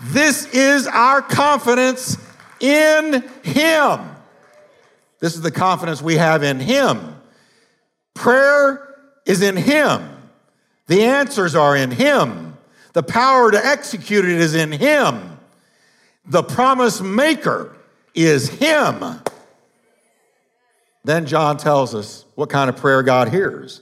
This 0.05 0.46
is 0.55 0.87
our 0.87 1.22
confidence 1.22 2.18
in 2.61 3.25
him. 3.42 4.01
This 5.18 5.35
is 5.35 5.42
the 5.42 5.51
confidence 5.51 6.01
we 6.01 6.16
have 6.16 6.44
in 6.44 6.61
him. 6.61 7.20
Prayer 8.14 8.96
is 9.27 9.42
in 9.42 9.57
him. 9.57 10.22
The 10.87 11.05
answers 11.05 11.55
are 11.55 11.77
in 11.77 11.90
Him. 11.90 12.57
The 12.92 13.03
power 13.03 13.51
to 13.51 13.64
execute 13.66 14.25
it 14.25 14.40
is 14.40 14.55
in 14.55 14.73
Him. 14.73 15.38
The 16.27 16.42
promise 16.42 17.01
maker 17.01 17.75
is 18.14 18.49
Him. 18.49 19.03
Then 21.05 21.27
John 21.27 21.57
tells 21.57 21.95
us 21.95 22.25
what 22.35 22.49
kind 22.49 22.71
of 22.71 22.77
prayer 22.77 23.03
God 23.03 23.29
hears 23.29 23.81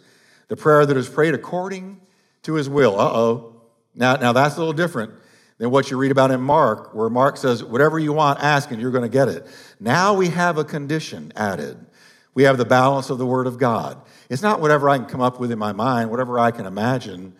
the 0.49 0.57
prayer 0.57 0.85
that 0.85 0.97
is 0.97 1.09
prayed 1.09 1.33
according 1.33 2.01
to 2.43 2.55
His 2.55 2.69
will. 2.69 2.99
Uh 2.99 3.05
oh. 3.05 3.63
Now, 3.95 4.17
now 4.17 4.33
that's 4.33 4.57
a 4.57 4.59
little 4.59 4.73
different 4.73 5.13
than 5.59 5.71
what 5.71 5.91
you 5.91 5.97
read 5.97 6.11
about 6.11 6.31
in 6.31 6.41
Mark, 6.41 6.95
where 6.95 7.09
Mark 7.09 7.37
says, 7.37 7.63
Whatever 7.63 7.99
you 7.99 8.13
want, 8.13 8.41
ask 8.41 8.71
and 8.71 8.81
you're 8.81 8.91
going 8.91 9.09
to 9.09 9.09
get 9.09 9.29
it. 9.29 9.47
Now 9.79 10.15
we 10.15 10.29
have 10.29 10.59
a 10.59 10.65
condition 10.65 11.33
added. 11.37 11.87
We 12.35 12.45
have 12.45 12.59
the 12.59 12.65
balance 12.65 13.11
of 13.11 13.19
the 13.19 13.27
Word 13.27 13.47
of 13.47 13.59
God. 13.59 14.01
It's 14.29 14.43
not 14.43 14.61
whatever 14.61 14.89
I 14.89 14.99
can 14.99 15.07
come 15.07 15.21
up 15.21 15.41
with 15.41 15.51
in 15.51 15.59
my 15.59 15.73
mind, 15.73 16.11
whatever 16.11 16.39
I 16.39 16.51
can 16.51 16.67
imagine. 16.67 17.35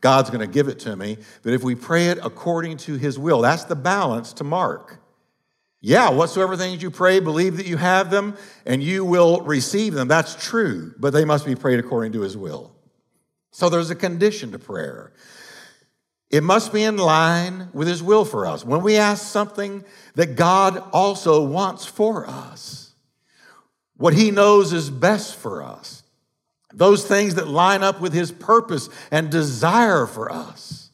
God's 0.00 0.30
going 0.30 0.40
to 0.40 0.46
give 0.46 0.68
it 0.68 0.78
to 0.80 0.94
me. 0.94 1.18
But 1.42 1.52
if 1.52 1.64
we 1.64 1.74
pray 1.74 2.08
it 2.08 2.18
according 2.22 2.76
to 2.78 2.94
His 2.94 3.18
will, 3.18 3.40
that's 3.40 3.64
the 3.64 3.76
balance 3.76 4.32
to 4.34 4.44
mark. 4.44 5.00
Yeah, 5.80 6.10
whatsoever 6.10 6.56
things 6.56 6.82
you 6.82 6.90
pray, 6.90 7.20
believe 7.20 7.56
that 7.58 7.66
you 7.66 7.76
have 7.76 8.10
them 8.10 8.36
and 8.64 8.82
you 8.82 9.04
will 9.04 9.40
receive 9.42 9.94
them. 9.94 10.08
That's 10.08 10.34
true, 10.34 10.94
but 10.98 11.12
they 11.12 11.24
must 11.24 11.44
be 11.44 11.54
prayed 11.54 11.78
according 11.78 12.12
to 12.12 12.20
His 12.22 12.36
will. 12.36 12.72
So 13.52 13.68
there's 13.68 13.90
a 13.90 13.94
condition 13.94 14.52
to 14.52 14.58
prayer. 14.58 15.12
It 16.30 16.42
must 16.42 16.72
be 16.72 16.82
in 16.82 16.96
line 16.96 17.68
with 17.72 17.88
His 17.88 18.02
will 18.02 18.24
for 18.24 18.46
us. 18.46 18.64
When 18.64 18.82
we 18.82 18.96
ask 18.96 19.24
something 19.26 19.84
that 20.14 20.36
God 20.36 20.82
also 20.92 21.44
wants 21.44 21.86
for 21.86 22.28
us, 22.28 22.85
what 23.96 24.14
He 24.14 24.30
knows 24.30 24.72
is 24.72 24.90
best 24.90 25.36
for 25.36 25.62
us, 25.62 26.02
those 26.72 27.06
things 27.06 27.36
that 27.36 27.48
line 27.48 27.82
up 27.82 28.00
with 28.00 28.12
his 28.12 28.30
purpose 28.30 28.88
and 29.10 29.30
desire 29.30 30.06
for 30.06 30.30
us. 30.30 30.90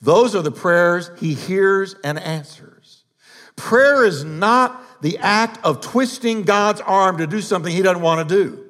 Those 0.00 0.34
are 0.36 0.42
the 0.42 0.52
prayers 0.52 1.10
he 1.18 1.34
hears 1.34 1.96
and 2.04 2.18
answers. 2.18 3.04
Prayer 3.56 4.04
is 4.04 4.22
not 4.22 5.02
the 5.02 5.18
act 5.18 5.64
of 5.64 5.80
twisting 5.80 6.42
God's 6.42 6.80
arm 6.82 7.18
to 7.18 7.26
do 7.26 7.40
something 7.40 7.74
he 7.74 7.82
doesn't 7.82 8.02
want 8.02 8.28
to 8.28 8.34
do 8.34 8.64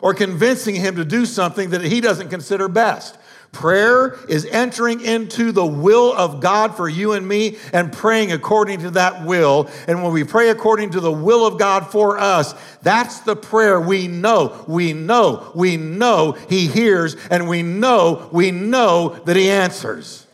or 0.00 0.14
convincing 0.14 0.74
him 0.74 0.96
to 0.96 1.04
do 1.04 1.26
something 1.26 1.70
that 1.70 1.82
he 1.82 2.00
doesn't 2.00 2.28
consider 2.28 2.68
best. 2.68 3.18
Prayer 3.52 4.18
is 4.28 4.44
entering 4.44 5.00
into 5.00 5.50
the 5.50 5.64
will 5.64 6.12
of 6.12 6.40
God 6.40 6.76
for 6.76 6.88
you 6.88 7.12
and 7.12 7.26
me 7.26 7.56
and 7.72 7.92
praying 7.92 8.30
according 8.32 8.80
to 8.80 8.90
that 8.90 9.24
will. 9.24 9.70
And 9.88 10.02
when 10.02 10.12
we 10.12 10.24
pray 10.24 10.50
according 10.50 10.90
to 10.90 11.00
the 11.00 11.12
will 11.12 11.46
of 11.46 11.58
God 11.58 11.86
for 11.90 12.18
us, 12.18 12.54
that's 12.82 13.20
the 13.20 13.34
prayer 13.34 13.80
we 13.80 14.08
know, 14.08 14.64
we 14.68 14.92
know, 14.92 15.50
we 15.54 15.76
know 15.76 16.32
He 16.32 16.66
hears, 16.66 17.16
and 17.30 17.48
we 17.48 17.62
know, 17.62 18.28
we 18.30 18.50
know 18.50 19.18
that 19.24 19.36
He 19.36 19.48
answers. 19.48 20.26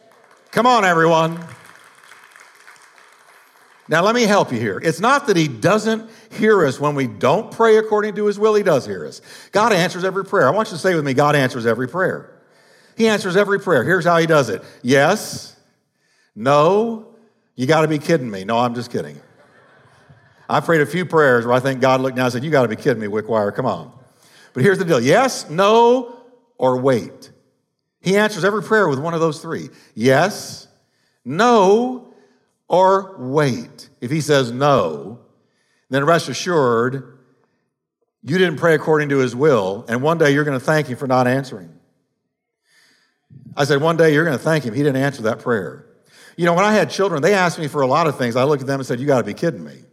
Come 0.51 0.67
on, 0.67 0.85
everyone. 0.85 1.39
Now, 3.89 4.03
let 4.03 4.15
me 4.15 4.23
help 4.23 4.53
you 4.53 4.59
here. 4.59 4.81
It's 4.83 5.01
not 5.01 5.27
that 5.27 5.37
He 5.37 5.49
doesn't 5.49 6.11
hear 6.31 6.67
us 6.67 6.81
when 6.81 6.95
we 6.95 7.07
don't 7.07 7.53
pray 7.53 7.77
according 7.77 8.15
to 8.17 8.27
His 8.27 8.39
will, 8.39 8.55
He 8.55 8.63
does 8.63 8.85
hear 8.85 9.07
us. 9.07 9.21
God 9.53 9.73
answers 9.73 10.03
every 10.03 10.25
prayer. 10.25 10.49
I 10.49 10.51
want 10.51 10.69
you 10.69 10.77
to 10.77 10.83
say 10.83 10.95
with 10.95 11.05
me, 11.05 11.15
God 11.15 11.37
answers 11.37 11.67
every 11.67 11.89
prayer. 11.89 12.31
He 12.97 13.09
answers 13.09 13.37
every 13.37 13.61
prayer. 13.61 13.85
Here's 13.85 14.05
how 14.05 14.19
he 14.19 14.27
does 14.27 14.49
it 14.49 14.63
yes, 14.83 15.57
no, 16.35 17.15
you 17.57 17.67
got 17.67 17.83
to 17.83 17.89
be 17.89 17.99
kidding 17.99 18.31
me. 18.31 18.45
No, 18.45 18.59
I'm 18.59 18.75
just 18.75 18.91
kidding. 18.91 19.21
I 20.49 20.61
prayed 20.61 20.81
a 20.81 20.87
few 20.87 21.07
prayers 21.07 21.47
where 21.47 21.55
I 21.55 21.61
think 21.61 21.81
God 21.81 22.01
looked 22.01 22.17
down 22.17 22.27
and 22.27 22.33
said, 22.33 22.45
You 22.45 22.51
got 22.51 22.63
to 22.63 22.69
be 22.69 22.77
kidding 22.77 23.01
me, 23.01 23.09
Wickwire, 23.09 23.55
come 23.55 23.67
on. 23.67 23.93
But 24.53 24.63
here's 24.63 24.79
the 24.79 24.85
deal 24.85 25.01
yes, 25.01 25.49
no, 25.49 26.23
or 26.59 26.79
wait. 26.81 27.31
He 28.01 28.17
answers 28.17 28.45
every 28.45 28.63
prayer 28.63 28.89
with 28.89 28.99
one 28.99 29.15
of 29.15 29.21
those 29.21 29.41
three 29.41 29.69
yes, 29.95 30.69
no, 31.25 32.13
or 32.69 33.17
wait. 33.19 33.89
If 34.01 34.11
he 34.11 34.21
says 34.21 34.51
no, 34.51 35.21
then 35.89 36.05
rest 36.05 36.29
assured, 36.29 37.19
you 38.23 38.39
didn't 38.39 38.57
pray 38.57 38.75
according 38.75 39.09
to 39.11 39.19
his 39.19 39.37
will, 39.37 39.85
and 39.89 40.03
one 40.03 40.19
day 40.19 40.33
you're 40.33 40.45
going 40.45 40.59
to 40.59 40.65
thank 40.65 40.87
him 40.87 40.97
for 40.97 41.07
not 41.07 41.27
answering. 41.27 41.79
I 43.57 43.65
said, 43.65 43.81
one 43.81 43.97
day 43.97 44.15
you're 44.15 44.25
going 44.25 44.37
to 44.37 44.43
thank 44.43 44.65
him. 44.65 44.75
He 44.75 44.83
didn't 44.83 45.03
answer 45.03 45.23
that 45.23 45.41
prayer. 45.41 45.87
You 46.37 46.47
know, 46.47 46.55
when 46.55 46.65
I 46.65 46.73
had 46.73 46.91
children, 46.91 47.21
they 47.23 47.35
asked 47.35 47.59
me 47.59 47.69
for 47.69 47.83
a 47.83 47.87
lot 47.87 48.07
of 48.07 48.17
things. 48.17 48.37
I 48.37 48.45
looked 48.45 48.63
at 48.63 48.67
them 48.67 48.81
and 48.81 48.87
said, 48.87 49.01
You 49.01 49.07
got 49.07 49.19
to 49.19 49.25
be 49.25 49.35
kidding 49.35 49.63
me. 49.63 49.85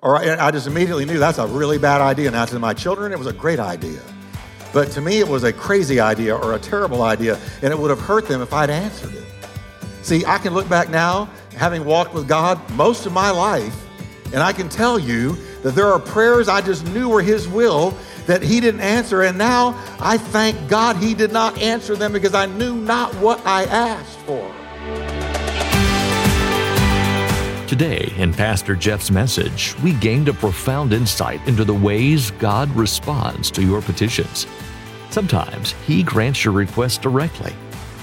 Or 0.00 0.16
I 0.16 0.50
just 0.50 0.66
immediately 0.66 1.04
knew 1.04 1.18
that's 1.18 1.38
a 1.38 1.46
really 1.46 1.78
bad 1.78 2.00
idea. 2.00 2.30
Now, 2.30 2.44
to 2.44 2.58
my 2.58 2.74
children, 2.74 3.12
it 3.12 3.18
was 3.18 3.28
a 3.28 3.32
great 3.32 3.60
idea. 3.60 4.00
But 4.72 4.90
to 4.92 5.00
me, 5.00 5.20
it 5.20 5.28
was 5.28 5.44
a 5.44 5.52
crazy 5.52 6.00
idea 6.00 6.34
or 6.34 6.54
a 6.54 6.58
terrible 6.58 7.02
idea, 7.02 7.38
and 7.62 7.72
it 7.72 7.78
would 7.78 7.90
have 7.90 8.00
hurt 8.00 8.26
them 8.26 8.42
if 8.42 8.52
I'd 8.52 8.68
answered 8.68 9.14
it. 9.14 9.24
See, 10.02 10.24
I 10.26 10.38
can 10.38 10.54
look 10.54 10.68
back 10.68 10.90
now, 10.90 11.30
having 11.56 11.84
walked 11.84 12.14
with 12.14 12.26
God 12.26 12.58
most 12.70 13.06
of 13.06 13.12
my 13.12 13.30
life, 13.30 13.76
and 14.32 14.42
I 14.42 14.52
can 14.52 14.68
tell 14.68 14.98
you 14.98 15.36
that 15.62 15.76
there 15.76 15.86
are 15.86 16.00
prayers 16.00 16.48
I 16.48 16.62
just 16.62 16.84
knew 16.86 17.08
were 17.08 17.22
His 17.22 17.46
will 17.46 17.96
that 18.26 18.42
he 18.42 18.60
didn't 18.60 18.80
answer. 18.80 19.22
And 19.22 19.38
now 19.38 19.74
I 20.00 20.18
thank 20.18 20.68
God 20.68 20.96
he 20.96 21.14
did 21.14 21.32
not 21.32 21.60
answer 21.60 21.96
them 21.96 22.12
because 22.12 22.34
I 22.34 22.46
knew 22.46 22.74
not 22.74 23.14
what 23.16 23.44
I 23.46 23.64
asked 23.64 24.18
for. 24.20 24.52
Today, 27.72 28.12
in 28.18 28.34
Pastor 28.34 28.76
Jeff's 28.76 29.10
message, 29.10 29.74
we 29.82 29.94
gained 29.94 30.28
a 30.28 30.34
profound 30.34 30.92
insight 30.92 31.40
into 31.48 31.64
the 31.64 31.72
ways 31.72 32.30
God 32.32 32.70
responds 32.76 33.50
to 33.52 33.62
your 33.62 33.80
petitions. 33.80 34.46
Sometimes 35.08 35.72
He 35.86 36.02
grants 36.02 36.44
your 36.44 36.52
request 36.52 37.00
directly, 37.00 37.52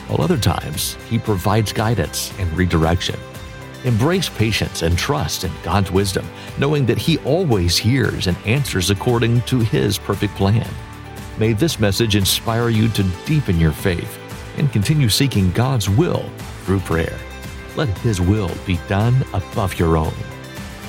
while 0.08 0.24
other 0.24 0.40
times 0.40 0.96
He 1.08 1.20
provides 1.20 1.72
guidance 1.72 2.34
and 2.40 2.52
redirection. 2.58 3.20
Embrace 3.86 4.28
patience 4.28 4.82
and 4.82 4.98
trust 4.98 5.46
in 5.46 5.52
God's 5.64 5.92
wisdom, 5.92 6.28
knowing 6.58 6.86
that 6.86 6.98
He 6.98 7.18
always 7.20 7.78
hears 7.78 8.28
and 8.28 8.36
answers 8.46 8.90
according 8.90 9.42
to 9.44 9.60
His 9.60 9.98
perfect 9.98 10.36
plan. 10.36 10.70
May 11.38 11.54
this 11.54 11.80
message 11.80 12.18
inspire 12.18 12.70
you 12.70 12.90
to 12.90 13.04
deepen 13.26 13.60
your 13.60 13.72
faith 13.72 14.20
and 14.58 14.72
continue 14.74 15.08
seeking 15.08 15.52
God's 15.52 15.90
will 15.90 16.30
through 16.66 16.82
prayer. 16.82 17.18
Let 17.78 17.88
His 18.00 18.20
will 18.20 18.52
be 18.66 18.78
done 18.90 19.16
above 19.34 19.80
your 19.80 19.96
own. 19.96 20.14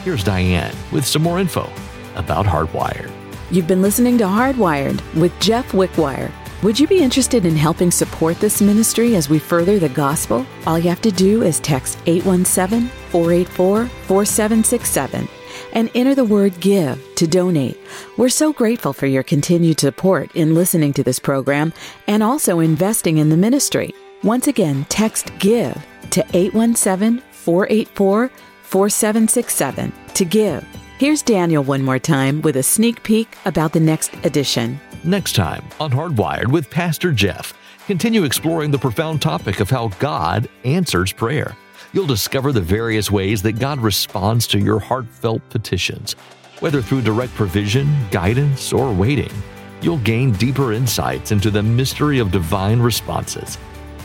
Here's 0.03 0.25
Diane 0.25 0.75
with 0.91 1.07
some 1.07 1.23
more 1.23 1.39
info 1.39 1.71
about 2.17 2.45
Hardwired. 2.45 3.13
You've 3.53 3.69
been 3.69 3.83
listening 3.83 4.19
to 4.19 4.25
Hardwired 4.25 5.01
with 5.15 5.39
Jeff 5.39 5.71
Wickwire. 5.73 6.33
Would 6.63 6.79
you 6.79 6.87
be 6.87 7.03
interested 7.03 7.47
in 7.47 7.57
helping 7.57 7.91
support 7.91 8.39
this 8.39 8.61
ministry 8.61 9.17
as 9.17 9.31
we 9.31 9.39
further 9.39 9.79
the 9.79 9.89
gospel? 9.89 10.45
All 10.67 10.79
you 10.79 10.91
have 10.91 11.01
to 11.01 11.11
do 11.11 11.41
is 11.41 11.59
text 11.59 11.99
817 12.05 12.89
484 13.09 13.87
4767 13.87 15.27
and 15.73 15.91
enter 15.95 16.15
the 16.15 16.25
word 16.27 16.61
give 16.61 17.03
to 17.15 17.27
donate. 17.27 17.81
We're 18.19 18.29
so 18.29 18.53
grateful 18.53 18.93
for 18.93 19.07
your 19.07 19.23
continued 19.23 19.81
support 19.81 20.37
in 20.37 20.55
listening 20.55 20.93
to 20.95 21.03
this 21.03 21.19
program 21.19 21.73
and 22.07 22.23
also 22.23 22.61
investing 22.61 23.17
in 23.17 23.31
the 23.31 23.39
ministry. 23.39 23.95
Once 24.23 24.47
again, 24.47 24.85
text 24.91 25.33
give 25.39 25.75
to 26.11 26.21
817 26.35 27.23
484 27.31 28.29
4767 28.65 29.93
to 30.13 30.25
give. 30.27 30.80
Here's 31.01 31.23
Daniel 31.23 31.65
one 31.65 31.83
more 31.83 31.99
time 31.99 32.43
with 32.43 32.57
a 32.57 32.63
sneak 32.63 33.03
peek 33.03 33.35
about 33.47 33.73
the 33.73 33.81
next 33.81 34.13
edition. 34.23 34.79
Next 35.03 35.33
time 35.33 35.65
on 35.81 35.91
Hardwired 35.91 36.49
with 36.49 36.69
Pastor 36.69 37.11
Jeff, 37.11 37.55
continue 37.87 38.25
exploring 38.25 38.71
the 38.71 38.79
profound 38.79 39.23
topic 39.23 39.61
of 39.61 39.71
how 39.71 39.89
God 39.99 40.47
answers 40.65 41.11
prayer. 41.11 41.57
You'll 41.95 42.07
discover 42.07 42.53
the 42.53 42.61
various 42.61 43.11
ways 43.11 43.41
that 43.41 43.59
God 43.59 43.81
responds 43.81 44.47
to 44.49 44.59
your 44.59 44.79
heartfelt 44.79 45.41
petitions, 45.49 46.13
whether 46.59 46.83
through 46.83 47.01
direct 47.01 47.33
provision, 47.33 47.91
guidance, 48.11 48.71
or 48.71 48.93
waiting. 48.93 49.33
You'll 49.81 49.97
gain 50.01 50.33
deeper 50.33 50.75
insights 50.75 51.33
into 51.33 51.51
the 51.51 51.63
mystery 51.63 52.19
of 52.19 52.31
divine 52.31 52.79
responses. 52.79 53.57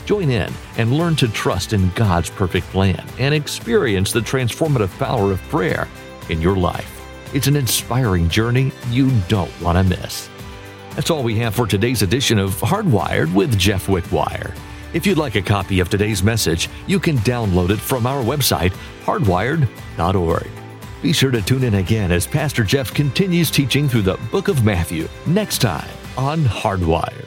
Join 0.06 0.30
in 0.30 0.50
and 0.78 0.96
learn 0.96 1.14
to 1.16 1.28
trust 1.28 1.74
in 1.74 1.90
God's 1.90 2.30
perfect 2.30 2.66
plan 2.68 3.06
and 3.18 3.34
experience 3.34 4.12
the 4.12 4.20
transformative 4.20 4.98
power 4.98 5.30
of 5.30 5.42
prayer 5.50 5.86
in 6.30 6.40
your 6.40 6.56
life. 6.56 6.92
It's 7.34 7.46
an 7.46 7.56
inspiring 7.56 8.28
journey 8.28 8.72
you 8.90 9.10
don't 9.28 9.50
want 9.60 9.78
to 9.78 9.84
miss. 9.84 10.28
That's 10.94 11.10
all 11.10 11.22
we 11.22 11.36
have 11.38 11.54
for 11.54 11.66
today's 11.66 12.02
edition 12.02 12.38
of 12.38 12.54
Hardwired 12.56 13.32
with 13.34 13.58
Jeff 13.58 13.86
Wickwire. 13.86 14.56
If 14.94 15.06
you'd 15.06 15.18
like 15.18 15.34
a 15.34 15.42
copy 15.42 15.80
of 15.80 15.90
today's 15.90 16.22
message, 16.22 16.70
you 16.86 16.98
can 16.98 17.18
download 17.18 17.70
it 17.70 17.78
from 17.78 18.06
our 18.06 18.22
website, 18.22 18.72
hardwired.org. 19.04 20.48
Be 21.02 21.12
sure 21.12 21.30
to 21.30 21.42
tune 21.42 21.64
in 21.64 21.74
again 21.74 22.10
as 22.10 22.26
Pastor 22.26 22.64
Jeff 22.64 22.94
continues 22.94 23.50
teaching 23.50 23.88
through 23.88 24.02
the 24.02 24.18
book 24.30 24.48
of 24.48 24.64
Matthew 24.64 25.08
next 25.26 25.58
time 25.58 25.90
on 26.16 26.44
Hardwired. 26.44 27.25